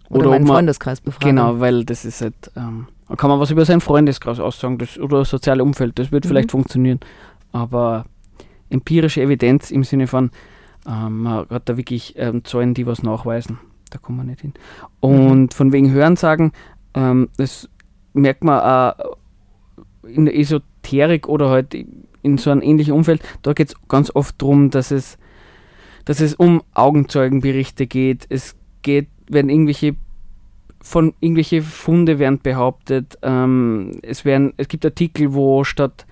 [0.10, 1.36] Oder, Oder meinen man- Freundeskreis befragen.
[1.36, 4.98] Genau, weil das ist halt, ähm, da kann man was über seinen Freundeskreis aussagen das,
[4.98, 6.30] oder das soziale Umfeld, das wird Mhm.
[6.30, 7.00] vielleicht funktionieren.
[7.52, 8.06] Aber
[8.70, 10.32] empirische Evidenz im Sinne von,
[10.88, 14.54] ähm, man hat da wirklich ähm, Zahlen, die was nachweisen, da kommt man nicht hin.
[15.02, 16.52] Und von wegen Hörensagen,
[16.94, 17.68] ähm, das
[18.18, 19.18] merkt man auch
[20.08, 21.76] in der Esoterik oder halt
[22.22, 25.18] in so einem ähnlichen Umfeld, da geht es ganz oft darum, dass es,
[26.06, 28.26] dass es um Augenzeugenberichte geht.
[28.30, 29.96] Es geht, wenn irgendwelche
[30.80, 33.18] von irgendwelche Funde werden behauptet.
[33.22, 36.06] Ähm, es, werden, es gibt Artikel, wo statt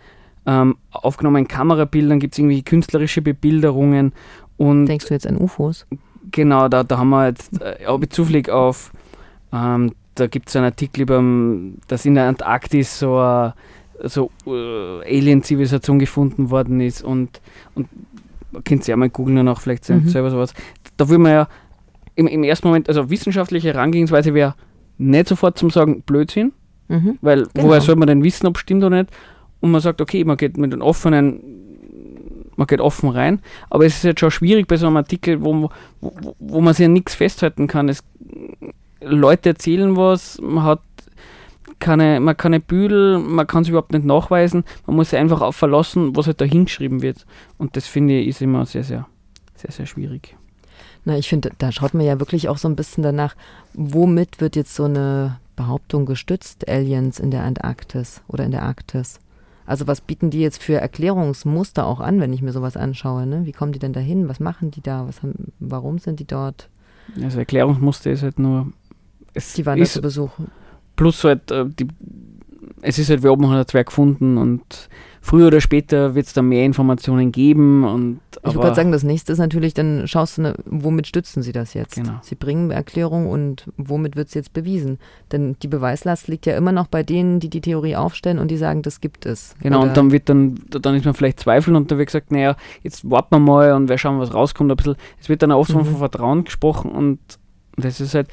[0.45, 4.11] ähm, aufgenommenen Kamerabildern gibt es irgendwie künstlerische Bebilderungen
[4.57, 5.85] und Denkst du jetzt an UFOs?
[6.31, 8.91] Genau, da, da haben wir jetzt, äh, ich zufällig auf,
[9.53, 13.53] ähm, da gibt es einen Artikel über, ähm, dass in der Antarktis so eine
[14.03, 17.39] so, äh, Alien-Zivilisation gefunden worden ist und,
[17.75, 17.87] und
[18.51, 20.09] man kennt sie ja mal googeln danach, vielleicht Mhm.
[20.09, 20.53] selber sowas.
[20.97, 21.47] Da will man ja
[22.15, 24.55] im, im ersten Moment, also wissenschaftliche Herangehensweise wäre
[24.97, 26.53] nicht sofort zum Sagen Blödsinn,
[26.87, 27.17] Mhm.
[27.21, 27.67] weil Genau.
[27.69, 29.11] woher soll man denn wissen, ob es stimmt oder nicht?
[29.59, 31.39] Und man sagt, okay, man geht mit einem offenen,
[32.57, 35.69] man geht offen rein, aber es ist jetzt schon schwierig bei so einem Artikel, wo,
[36.01, 37.89] wo, wo man sich ja nichts festhalten kann.
[37.89, 38.03] Es,
[39.05, 40.81] Leute erzählen was, man hat
[41.79, 45.55] keine, man keine Büdel, man kann es überhaupt nicht nachweisen, man muss sich einfach auf
[45.55, 47.25] verlassen, was halt da hingeschrieben wird.
[47.57, 49.07] Und das finde ich ist immer sehr, sehr,
[49.55, 50.35] sehr, sehr schwierig.
[51.03, 53.35] Na, ich finde, da schaut man ja wirklich auch so ein bisschen danach,
[53.73, 59.19] womit wird jetzt so eine Behauptung gestützt, Aliens in der Antarktis oder in der Arktis?
[59.67, 63.25] Also was bieten die jetzt für Erklärungsmuster auch an, wenn ich mir sowas anschaue?
[63.25, 63.45] Ne?
[63.45, 64.29] Wie kommen die denn dahin?
[64.29, 65.07] Was machen die da?
[65.07, 66.69] Was haben, warum sind die dort?
[67.21, 68.71] Also Erklärungsmuster ist halt nur.
[69.35, 70.31] Es Die waren da ist zu Besuch.
[70.95, 71.87] Plus halt, äh, die,
[72.81, 74.89] es ist halt, wir haben halt zwei gefunden und
[75.21, 77.83] früher oder später wird es da mehr Informationen geben.
[77.83, 81.41] Und, Ich wollte gerade sagen, das nächste ist natürlich, dann schaust du, ne, womit stützen
[81.41, 81.95] sie das jetzt?
[81.95, 82.19] Genau.
[82.21, 84.99] Sie bringen Erklärung und womit wird es jetzt bewiesen?
[85.31, 88.57] Denn die Beweislast liegt ja immer noch bei denen, die die Theorie aufstellen und die
[88.57, 89.55] sagen, das gibt es.
[89.61, 92.31] Genau, Oder- und dann wird dann, dann ist man vielleicht zweifeln und da wird gesagt,
[92.31, 94.69] naja, jetzt warten wir mal und wir schauen, was rauskommt.
[94.71, 95.85] Ein bisschen, es wird dann auch oft Mhm.
[95.85, 97.19] von Vertrauen gesprochen und
[97.77, 98.29] das ist halt,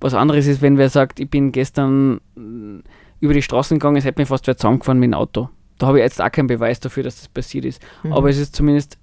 [0.00, 2.80] was anderes ist, wenn wer sagt, ich bin gestern mm,
[3.20, 5.48] über die Straßen gegangen, es hätte mir fast wer zusammengefahren mit dem Auto.
[5.78, 7.82] Da habe ich jetzt auch keinen Beweis dafür, dass das passiert ist.
[8.02, 8.12] Mhm.
[8.12, 8.98] Aber es ist zumindest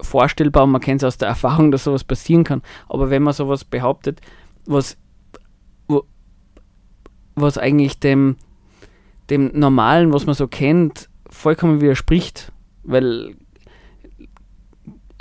[0.00, 2.62] vorstellbar und man kennt es aus der Erfahrung, dass sowas passieren kann.
[2.88, 4.20] Aber wenn man sowas behauptet,
[4.66, 4.96] was,
[5.88, 6.04] wo,
[7.34, 8.36] was eigentlich dem,
[9.30, 12.52] dem Normalen, was man so kennt, vollkommen widerspricht,
[12.82, 13.36] weil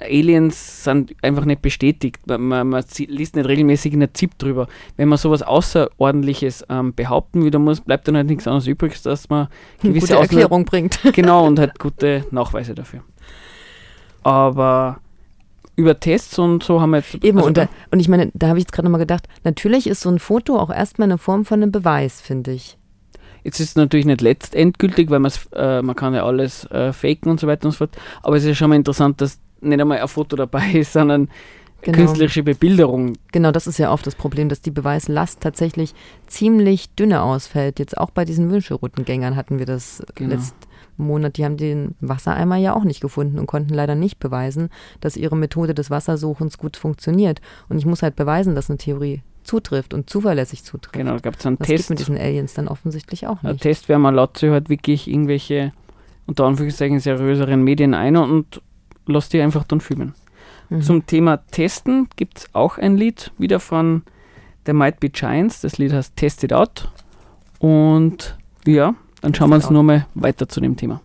[0.04, 2.26] Aliens sind einfach nicht bestätigt.
[2.28, 4.68] Man, man, liest nicht regelmäßig in der ZIP drüber.
[4.98, 9.30] Wenn man sowas Außerordentliches ähm, behaupten wieder muss, bleibt dann halt nichts anderes übrig, dass
[9.30, 9.48] man
[9.82, 11.00] eine gewisse gute Ausna- Erklärung bringt.
[11.14, 13.02] genau, und halt gute Nachweise dafür.
[14.24, 15.00] Aber
[15.76, 17.16] über Tests und so haben wir jetzt.
[17.24, 19.88] Eben, also und, da, und ich meine, da habe ich jetzt gerade nochmal gedacht, natürlich
[19.88, 22.78] ist so ein Foto auch erstmal eine Form von einem Beweis, finde ich.
[23.44, 25.22] Jetzt ist es natürlich nicht letztendgültig, weil
[25.54, 27.98] äh, man kann ja alles äh, faken und so weiter und so fort.
[28.22, 31.30] Aber es ist schon mal interessant, dass nicht einmal ein Foto dabei ist, sondern
[31.82, 31.98] Genau.
[31.98, 33.18] künstlerische Bebilderung.
[33.34, 35.94] Genau, das ist ja oft das Problem, dass die Beweislast tatsächlich
[36.28, 37.78] ziemlich dünne ausfällt.
[37.78, 40.36] Jetzt auch bei diesen Wünscheroutengängern hatten wir das Genau.
[40.36, 40.56] letzten
[40.96, 41.36] Monat.
[41.36, 44.70] Die haben den Wassereimer ja auch nicht gefunden und konnten leider nicht beweisen,
[45.02, 47.42] dass ihre Methode des Wassersuchens gut funktioniert.
[47.68, 50.94] Und ich muss halt beweisen, dass eine Theorie zutrifft und zuverlässig zutrifft.
[50.94, 51.90] Genau, da gab es einen Das gibt Test.
[51.90, 53.62] mit diesen Aliens dann offensichtlich auch Ein nicht.
[53.64, 55.74] Test wäre mal laut halt wirklich irgendwelche
[56.28, 58.62] unter Anführungszeichen seriöseren Medien ein und
[59.06, 60.14] lass die einfach dann filmen.
[60.70, 60.82] Mhm.
[60.82, 64.04] Zum Thema Testen gibt es auch ein Lied, wieder von
[64.66, 65.62] The Might Be Giants.
[65.62, 66.90] Das Lied heißt Test It Out.
[67.60, 69.72] Und ja, dann schauen wir uns Out.
[69.72, 71.02] nur mal weiter zu dem Thema.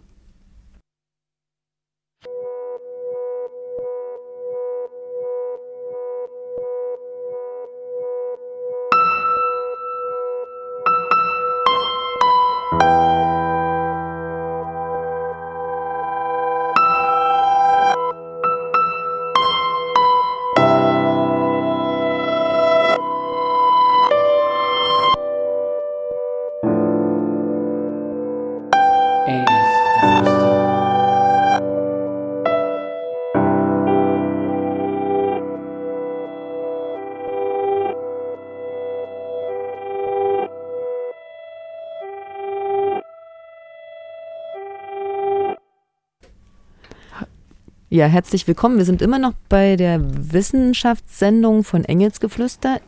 [47.98, 48.78] Ja, herzlich willkommen.
[48.78, 50.00] Wir sind immer noch bei der
[50.32, 52.80] Wissenschaftssendung von Engelsgeflüster.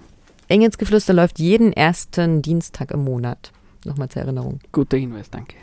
[0.46, 3.50] Engelsgeflüster läuft jeden ersten Dienstag im Monat.
[3.84, 4.60] Nochmal zur Erinnerung.
[4.70, 5.56] Guter Hinweis, danke.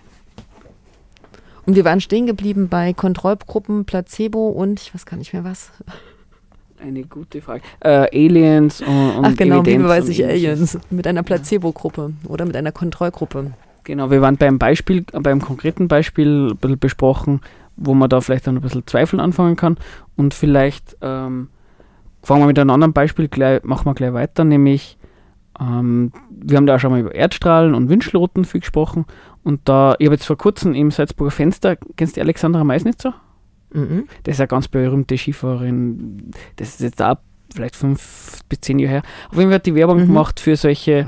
[1.65, 5.71] Und wir waren stehen geblieben bei Kontrollgruppen, Placebo und ich weiß gar nicht mehr was.
[6.81, 7.61] Eine gute Frage.
[7.79, 10.25] Äh, Aliens und, und Ach genau, wie Evidenz beweise und ich.
[10.25, 10.77] Aliens?
[10.89, 13.53] Mit einer Placebo-Gruppe oder mit einer Kontrollgruppe.
[13.85, 17.39] Genau, wir waren beim Beispiel, beim konkreten Beispiel besprochen,
[17.77, 19.77] wo man da vielleicht dann ein bisschen Zweifel anfangen kann.
[20.15, 21.49] Und vielleicht ähm,
[22.21, 24.97] fangen wir mit einem anderen Beispiel gleich, machen wir gleich weiter, nämlich
[25.59, 29.05] ähm, wir haben da auch schon mal über Erdstrahlen und Wünschelrouten viel gesprochen.
[29.43, 33.15] Und da, ich habe jetzt vor kurzem im Salzburger Fenster, kennst du die Alexandra Meisnitzer?
[33.71, 34.07] Mhm.
[34.23, 36.31] Das ist eine ganz berühmte Skifahrerin.
[36.57, 37.17] Das ist jetzt auch
[37.53, 39.01] vielleicht fünf bis zehn Jahre her.
[39.29, 40.07] Auf jeden Fall hat die Werbung Mhm.
[40.07, 41.05] gemacht für solche.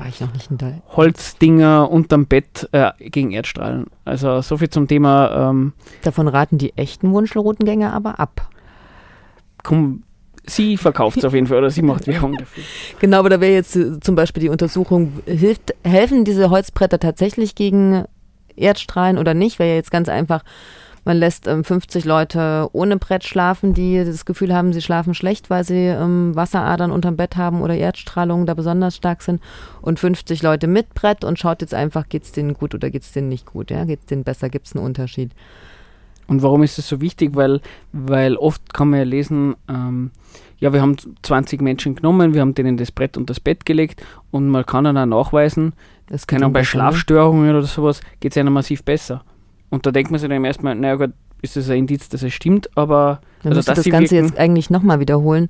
[0.96, 3.86] Holzdinger unterm Bett äh, gegen Erdstrahlen.
[4.04, 5.72] Also so viel zum Thema ähm,
[6.02, 8.48] Davon raten die echten Wunschelroutengänger aber ab.
[9.62, 10.02] komm,
[10.46, 12.62] sie verkauft es auf jeden Fall oder sie macht Werbung dafür.
[13.00, 17.54] Genau, aber da wäre jetzt äh, zum Beispiel die Untersuchung, hilft, helfen diese Holzbretter tatsächlich
[17.54, 18.04] gegen
[18.56, 19.58] Erdstrahlen oder nicht?
[19.58, 20.42] Wäre ja jetzt ganz einfach,
[21.04, 25.50] man lässt ähm, 50 Leute ohne Brett schlafen, die das Gefühl haben, sie schlafen schlecht,
[25.50, 29.40] weil sie ähm, Wasseradern unterm Bett haben oder Erdstrahlungen da besonders stark sind
[29.80, 33.02] und 50 Leute mit Brett und schaut jetzt einfach, geht es denen gut oder geht
[33.02, 33.70] es denen nicht gut?
[33.70, 33.84] Ja?
[33.84, 34.50] Geht es denen besser?
[34.50, 35.32] Gibt es einen Unterschied?
[36.26, 37.34] Und warum ist das so wichtig?
[37.34, 37.60] Weil,
[37.92, 40.12] weil oft kann man ja lesen, ähm,
[40.58, 44.04] ja, wir haben 20 Menschen genommen, wir haben denen das Brett und das Bett gelegt
[44.30, 45.72] und man kann dann auch nachweisen,
[46.06, 46.66] Das geht Ahnung, bei ne?
[46.66, 49.24] Schlafstörungen oder sowas geht es einem massiv besser.
[49.70, 51.12] Und da denkt man sich dann erstmal, naja Gott,
[51.42, 54.68] ist das ein Indiz, dass es stimmt, aber Man also, dass das Ganze jetzt eigentlich
[54.68, 55.48] nochmal wiederholen,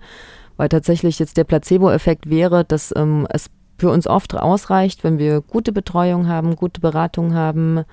[0.57, 5.41] weil tatsächlich jetzt der Placebo-Effekt wäre, dass ähm, es für uns oft ausreicht, wenn wir
[5.41, 7.85] gute Betreuung haben, gute Beratung haben,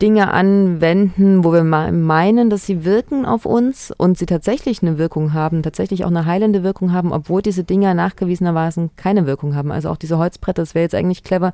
[0.00, 4.96] Dinge anwenden, wo wir me- meinen, dass sie wirken auf uns und sie tatsächlich eine
[4.96, 9.70] Wirkung haben, tatsächlich auch eine heilende Wirkung haben, obwohl diese Dinger nachgewiesenerweise keine Wirkung haben.
[9.70, 11.52] Also auch diese Holzbretter, das wäre jetzt eigentlich clever,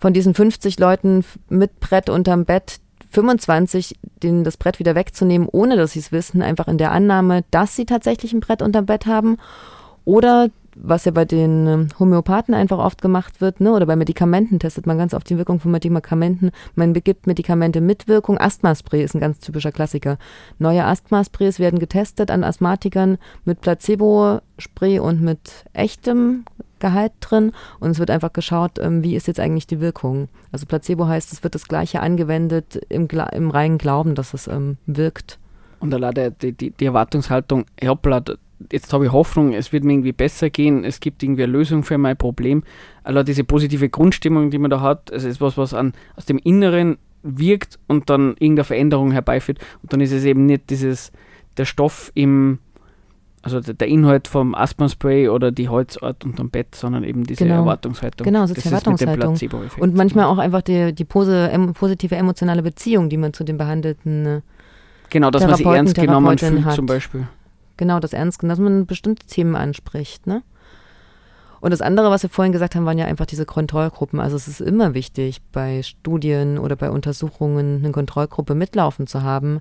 [0.00, 2.80] von diesen 50 Leuten mit Brett unterm Bett
[3.10, 7.44] 25 denen das Brett wieder wegzunehmen, ohne dass sie es wissen, einfach in der Annahme,
[7.50, 9.36] dass sie tatsächlich ein Brett unterm Bett haben.
[10.04, 14.60] Oder was ja bei den ähm, Homöopathen einfach oft gemacht wird, ne, oder bei Medikamenten
[14.60, 16.52] testet man ganz oft die Wirkung von Medikamenten.
[16.74, 18.38] Man begibt Medikamente mit Wirkung.
[18.38, 20.16] Asthmaspray ist ein ganz typischer Klassiker.
[20.58, 26.44] Neue Asthmasprays werden getestet an Asthmatikern mit Placebo-Spray und mit echtem
[26.80, 30.28] Gehalt drin und es wird einfach geschaut, ähm, wie ist jetzt eigentlich die Wirkung.
[30.52, 34.78] Also Placebo heißt, es wird das Gleiche angewendet im, im reinen Glauben, dass es ähm,
[34.86, 35.38] wirkt.
[35.78, 38.22] Und allein die, die, die Erwartungshaltung, hoppla,
[38.70, 41.82] jetzt habe ich Hoffnung, es wird mir irgendwie besser gehen, es gibt irgendwie eine Lösung
[41.82, 42.62] für mein Problem.
[43.02, 46.38] Allein diese positive Grundstimmung, die man da hat, es ist was, was an, aus dem
[46.38, 49.58] Inneren wirkt und dann irgendeine Veränderung herbeiführt.
[49.82, 51.12] Und dann ist es eben nicht dieses,
[51.56, 52.58] der Stoff im,
[53.42, 57.60] also der, Inhalt vom Asthma-Spray oder die Holzart unterm Bett, sondern eben diese Genau.
[57.60, 58.24] Erwartungshaltung.
[58.24, 59.62] Genau, so das die ist mit dem Erwartungshaltung.
[59.78, 63.56] Und manchmal auch einfach die, die pose, em, positive emotionale Beziehung, die man zu dem
[63.56, 64.40] Behandelten, äh,
[65.08, 66.74] Genau, dass man Therapeuten, ernst genommen fühlt hat.
[66.76, 67.26] zum Beispiel.
[67.76, 70.26] genau das Ernst, dass man bestimmte Themen anspricht.
[70.26, 70.42] Ne?
[71.60, 74.18] Und das andere, was wir vorhin gesagt haben, waren ja einfach diese Kontrollgruppen.
[74.18, 79.60] Also es ist immer wichtig, bei Studien oder bei Untersuchungen eine Kontrollgruppe mitlaufen zu haben,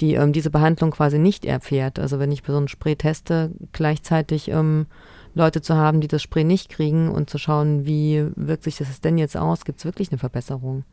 [0.00, 1.98] die ähm, diese Behandlung quasi nicht erfährt.
[1.98, 4.86] Also wenn ich so ein Spray teste, gleichzeitig ähm,
[5.34, 9.00] Leute zu haben, die das Spray nicht kriegen und zu schauen, wie wirkt sich das
[9.00, 9.64] denn jetzt aus?
[9.64, 10.84] Gibt es wirklich eine Verbesserung?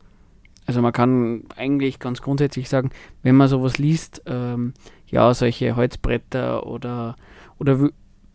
[0.66, 2.90] Also man kann eigentlich ganz grundsätzlich sagen,
[3.22, 4.74] wenn man sowas liest, ähm,
[5.08, 7.16] ja, solche Holzbretter oder,
[7.58, 7.88] oder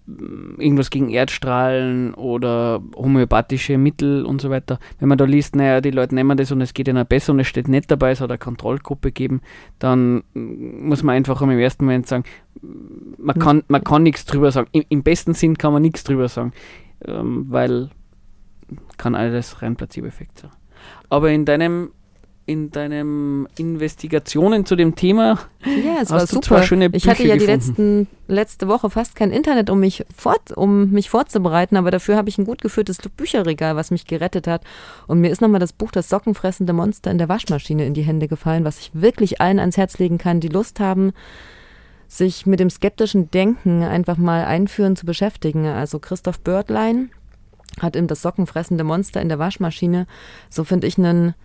[0.07, 5.91] irgendwas gegen Erdstrahlen oder homöopathische Mittel und so weiter, wenn man da liest, naja, die
[5.91, 8.29] Leute nehmen das und es geht ihnen besser und es steht nicht dabei, es hat
[8.29, 9.41] eine Kontrollgruppe gegeben,
[9.79, 12.23] dann muss man einfach im ersten Moment sagen,
[13.17, 14.67] man kann, man kann nichts drüber sagen.
[14.71, 16.51] Im, Im besten Sinn kann man nichts drüber sagen,
[17.05, 17.89] ähm, weil
[18.97, 20.51] kann alles rein Placebo-Effekt sein.
[21.09, 21.91] Aber in deinem
[22.45, 26.63] in deinem Investigationen zu dem Thema Ja, es Hast war du super.
[26.63, 28.07] schöne ich hatte Bücher ja die gefunden.
[28.07, 32.29] letzten, letzte Woche fast kein Internet, um mich, fort, um mich vorzubereiten, aber dafür habe
[32.29, 34.63] ich ein gut geführtes Bücherregal, was mich gerettet hat.
[35.07, 38.27] Und mir ist nochmal das Buch Das sockenfressende Monster in der Waschmaschine in die Hände
[38.27, 41.13] gefallen, was ich wirklich allen ans Herz legen kann, die Lust haben,
[42.07, 45.67] sich mit dem skeptischen Denken einfach mal einführen zu beschäftigen.
[45.67, 47.11] Also Christoph Börtlein
[47.79, 50.07] hat eben das sockenfressende Monster in der Waschmaschine,
[50.49, 51.35] so finde ich einen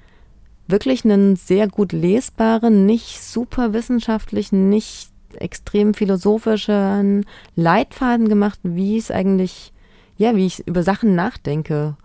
[0.68, 9.10] wirklich einen sehr gut lesbaren, nicht super wissenschaftlichen, nicht extrem philosophischen Leitfaden gemacht, wie es
[9.10, 9.72] eigentlich,
[10.16, 11.96] ja, wie ich über Sachen nachdenke.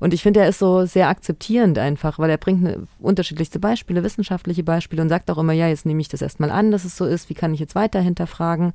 [0.00, 4.02] Und ich finde, er ist so sehr akzeptierend einfach, weil er bringt ne, unterschiedlichste Beispiele,
[4.02, 6.96] wissenschaftliche Beispiele und sagt auch immer, ja, jetzt nehme ich das erstmal an, dass es
[6.96, 8.72] so ist, wie kann ich jetzt weiter hinterfragen.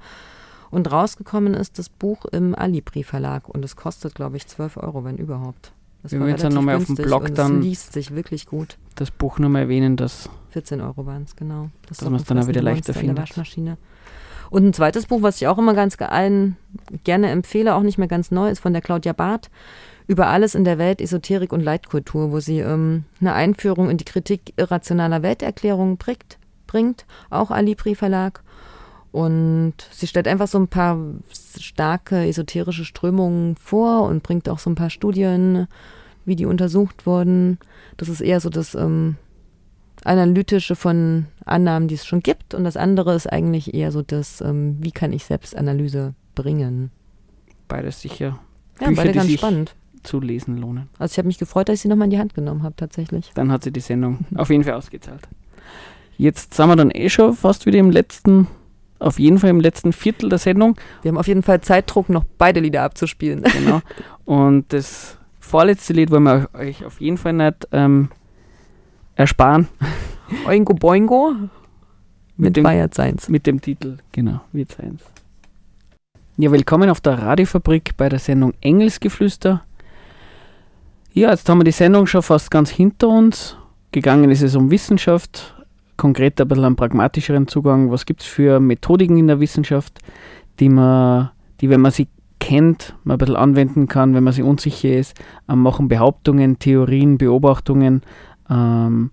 [0.69, 5.03] Und rausgekommen ist das Buch im Alibri Verlag und es kostet, glaube ich, 12 Euro,
[5.03, 5.71] wenn überhaupt.
[6.05, 8.77] Das Wir werden jetzt dann nochmal auf dem Blog dann- Es liest sich wirklich gut.
[8.93, 11.71] Das Buch nochmal erwähnen, dass 14 Euro waren es, genau.
[11.89, 13.17] Das Dass man's ein dann auch wieder leichter findet.
[13.17, 13.77] Waschmaschine.
[14.51, 16.57] Und ein zweites Buch, was ich auch immer ganz allen
[17.03, 19.49] gerne empfehle, auch nicht mehr ganz neu, ist von der Claudia Barth
[20.05, 24.05] über alles in der Welt, Esoterik und Leitkultur, wo sie ähm, eine Einführung in die
[24.05, 26.37] Kritik irrationaler Welterklärungen bringt,
[26.67, 28.43] bringt, auch Alibri Verlag.
[29.11, 30.99] Und sie stellt einfach so ein paar
[31.57, 35.67] starke esoterische Strömungen vor und bringt auch so ein paar Studien,
[36.25, 37.57] wie die untersucht wurden.
[37.97, 39.15] Das ist eher so das ähm,
[40.03, 42.53] Analytische von Annahmen, die es schon gibt.
[42.53, 46.91] Und das andere ist eigentlich eher so das, ähm, wie kann ich Selbstanalyse bringen.
[47.67, 48.39] beides sicher
[48.81, 49.75] Ja, Bücher, beide ganz spannend.
[50.03, 50.89] zu lesen lohnen.
[50.99, 53.31] Also ich habe mich gefreut, dass ich sie nochmal in die Hand genommen habe, tatsächlich.
[53.35, 55.27] Dann hat sie die Sendung auf jeden Fall ausgezahlt.
[56.17, 58.47] Jetzt sind wir dann eh schon fast wieder im letzten,
[58.99, 60.77] auf jeden Fall im letzten Viertel der Sendung.
[61.01, 63.43] Wir haben auf jeden Fall Zeitdruck, noch beide Lieder abzuspielen.
[63.43, 63.81] Genau.
[64.25, 68.09] Und das vorletzte Lied wollen wir euch auf jeden Fall nicht ähm,
[69.15, 69.67] ersparen.
[70.47, 71.49] Oingo Boingo Mit
[72.37, 73.29] mit dem- Bayard Seins.
[73.29, 75.03] Mit dem Titel, genau, wird seins.
[76.37, 79.63] Ja, willkommen auf der Radiofabrik bei der Sendung Engelsgeflüster.
[81.13, 83.55] Ja, jetzt haben wir die Sendung schon fast ganz hinter uns.
[83.91, 85.55] Gegangen ist es um Wissenschaft,
[85.95, 87.89] konkret ein bisschen einen pragmatischeren Zugang.
[87.91, 89.99] Was gibt es für Methodiken in der Wissenschaft,
[90.59, 91.29] die man,
[91.61, 92.09] die, wenn man sie
[92.45, 95.19] kennt, man ein bisschen anwenden kann, wenn man sich unsicher ist,
[95.49, 98.01] ähm, machen Behauptungen, Theorien, Beobachtungen,
[98.49, 99.09] ähm,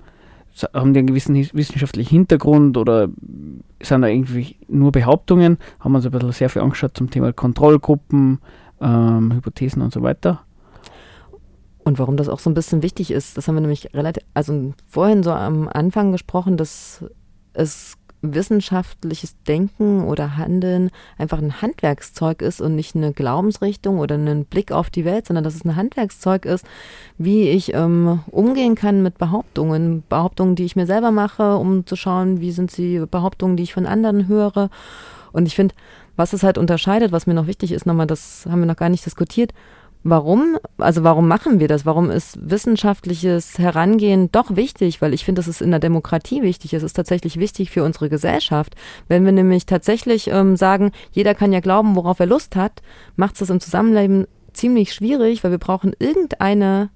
[0.75, 3.09] haben die einen gewissen wissenschaftlichen Hintergrund oder
[3.81, 5.57] sind da irgendwie nur Behauptungen?
[5.81, 8.39] Haben wir uns ein bisschen sehr viel angeschaut zum Thema Kontrollgruppen,
[8.83, 10.43] ähm, Hypothesen und so weiter.
[11.85, 14.75] Und warum das auch so ein bisschen wichtig ist, das haben wir nämlich relativ, also
[14.87, 17.03] vorhin so am Anfang gesprochen, dass
[17.55, 24.45] es wissenschaftliches Denken oder Handeln einfach ein Handwerkszeug ist und nicht eine Glaubensrichtung oder ein
[24.47, 26.65] Blick auf die Welt, sondern dass es ein Handwerkszeug ist,
[27.19, 30.05] wie ich ähm, umgehen kann mit Behauptungen.
[30.09, 33.75] Behauptungen, die ich mir selber mache, um zu schauen, wie sind sie Behauptungen, die ich
[33.75, 34.71] von anderen höre.
[35.33, 35.75] Und ich finde,
[36.17, 38.89] was es halt unterscheidet, was mir noch wichtig ist, nochmal, das haben wir noch gar
[38.89, 39.53] nicht diskutiert,
[40.05, 40.59] Warum?
[40.79, 41.87] Also warum machen wir das?
[41.87, 45.01] Warum ist wissenschaftliches Herangehen doch wichtig?
[45.01, 46.75] Weil ich finde, das ist in der Demokratie wichtig.
[46.75, 48.75] Es ist tatsächlich wichtig für unsere Gesellschaft.
[49.07, 52.83] Wenn wir nämlich tatsächlich ähm, sagen, jeder kann ja glauben, worauf er Lust hat,
[53.15, 56.91] macht es das im Zusammenleben ziemlich schwierig, weil wir brauchen irgendeine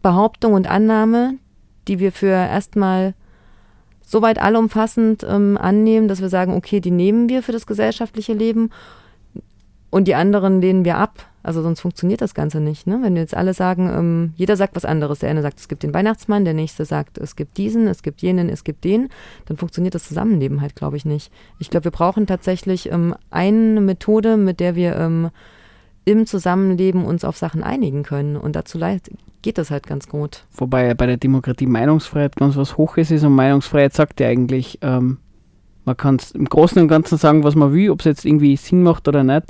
[0.00, 1.34] Behauptung und Annahme,
[1.88, 3.14] die wir für erstmal
[4.02, 8.70] soweit allumfassend ähm, annehmen, dass wir sagen, okay, die nehmen wir für das gesellschaftliche Leben
[9.90, 11.29] und die anderen lehnen wir ab.
[11.42, 12.86] Also sonst funktioniert das Ganze nicht.
[12.86, 12.98] Ne?
[13.02, 15.20] Wenn jetzt alle sagen, ähm, jeder sagt was anderes.
[15.20, 18.20] Der eine sagt, es gibt den Weihnachtsmann, der nächste sagt, es gibt diesen, es gibt
[18.22, 19.08] jenen, es gibt den,
[19.46, 21.32] dann funktioniert das Zusammenleben halt, glaube ich, nicht.
[21.58, 25.30] Ich glaube, wir brauchen tatsächlich ähm, eine Methode, mit der wir ähm,
[26.04, 28.36] im Zusammenleben uns auf Sachen einigen können.
[28.36, 28.78] Und dazu
[29.42, 30.44] geht das halt ganz gut.
[30.52, 35.18] Wobei bei der Demokratie Meinungsfreiheit ganz was Hoches ist und Meinungsfreiheit sagt ja eigentlich, ähm,
[35.84, 38.56] man kann es im Großen und Ganzen sagen, was man will, ob es jetzt irgendwie
[38.56, 39.44] Sinn macht oder nicht.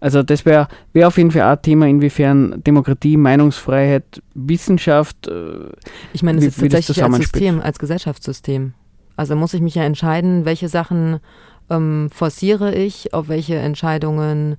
[0.00, 5.70] Also das wäre wär auf jeden Fall auch ein Thema, inwiefern Demokratie, Meinungsfreiheit, Wissenschaft, äh,
[6.12, 7.16] Ich meine, es ist tatsächlich als.
[7.16, 8.74] System, als Gesellschaftssystem.
[9.16, 11.20] Also muss ich mich ja entscheiden, welche Sachen
[11.68, 14.56] ähm, forciere ich, auf welche Entscheidungen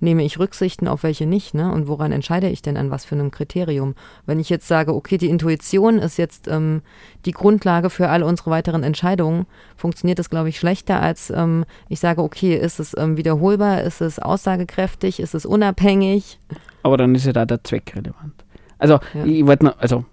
[0.00, 1.70] nehme ich Rücksichten, auf welche nicht, ne?
[1.70, 3.94] Und woran entscheide ich denn an was für einem Kriterium?
[4.26, 6.82] Wenn ich jetzt sage, okay, die Intuition ist jetzt ähm,
[7.26, 9.46] die Grundlage für all unsere weiteren Entscheidungen,
[9.76, 14.00] funktioniert das, glaube ich, schlechter, als ähm, ich sage, okay, ist es ähm, wiederholbar, ist
[14.00, 16.38] es aussagekräftig, ist es unabhängig?
[16.82, 18.32] aber dann ist ja da der Zweck relevant.
[18.78, 19.24] Also Ja.
[19.26, 20.04] ich wollte noch, also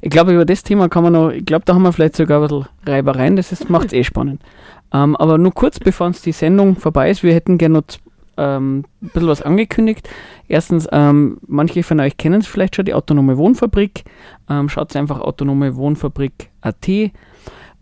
[0.00, 2.40] ich glaube, über das Thema kann man noch, ich glaube, da haben wir vielleicht sogar
[2.40, 4.40] ein bisschen Reibereien, das macht es eh spannend.
[4.92, 7.84] Ähm, aber nur kurz, bevor uns die Sendung vorbei ist, wir hätten gerne noch
[8.36, 10.08] ähm, ein bisschen was angekündigt.
[10.48, 14.04] Erstens, ähm, manche von euch kennen es vielleicht schon, die Autonome Wohnfabrik.
[14.48, 16.88] Ähm, Schaut einfach Autonome Wohnfabrik.at.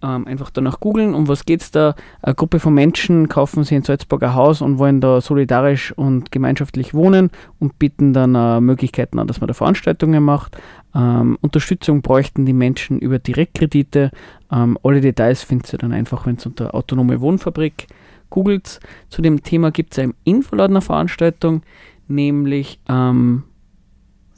[0.03, 1.94] Ähm, einfach danach googeln, um was geht es da?
[2.22, 7.30] Eine Gruppe von Menschen kaufen sich ein Haus und wollen da solidarisch und gemeinschaftlich wohnen
[7.59, 10.57] und bieten dann äh, Möglichkeiten an, dass man da Veranstaltungen macht.
[10.94, 14.11] Ähm, Unterstützung bräuchten die Menschen über Direktkredite.
[14.51, 17.86] Ähm, alle Details findet ihr dann einfach, wenn es unter Autonome Wohnfabrik
[18.31, 18.81] googelt.
[19.09, 21.62] Zu dem Thema gibt es eine Infoladen eine Veranstaltung,
[22.09, 23.45] nämlich am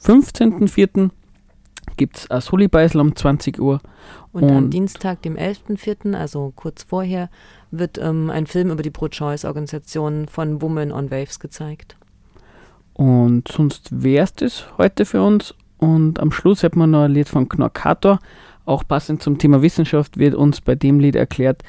[0.03, 1.09] 15.04.
[1.97, 3.81] gibt es ein Soli-Beisel um 20 Uhr.
[4.31, 7.29] Und, am Und- Dienstag, dem 11.04., also kurz vorher,
[7.71, 11.95] wird ähm, ein Film über die Pro-Choice-Organisation von Women on Waves gezeigt.
[12.93, 15.55] Und sonst wäre es das heute für uns.
[15.77, 18.19] Und am Schluss hat man noch ein Lied von Knorkator.
[18.65, 21.63] Auch passend zum Thema Wissenschaft wird uns bei dem Lied erklärt,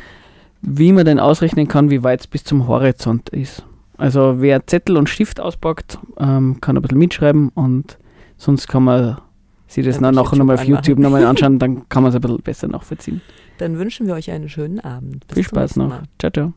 [0.67, 3.65] wie man denn ausrechnen kann, wie weit es bis zum Horizont ist.
[3.97, 7.99] Also wer Zettel und Stift auspackt, ähm, kann ein bisschen mitschreiben und
[8.37, 9.19] sonst kann man
[9.67, 12.43] sich das Dann nachher nochmal auf YouTube nochmal anschauen, dann kann man es ein bisschen
[12.43, 13.21] besser nachvollziehen.
[13.59, 15.27] Dann wünschen wir euch einen schönen Abend.
[15.27, 16.03] Bis Viel Spaß noch.
[16.19, 16.53] Ciao, ciao.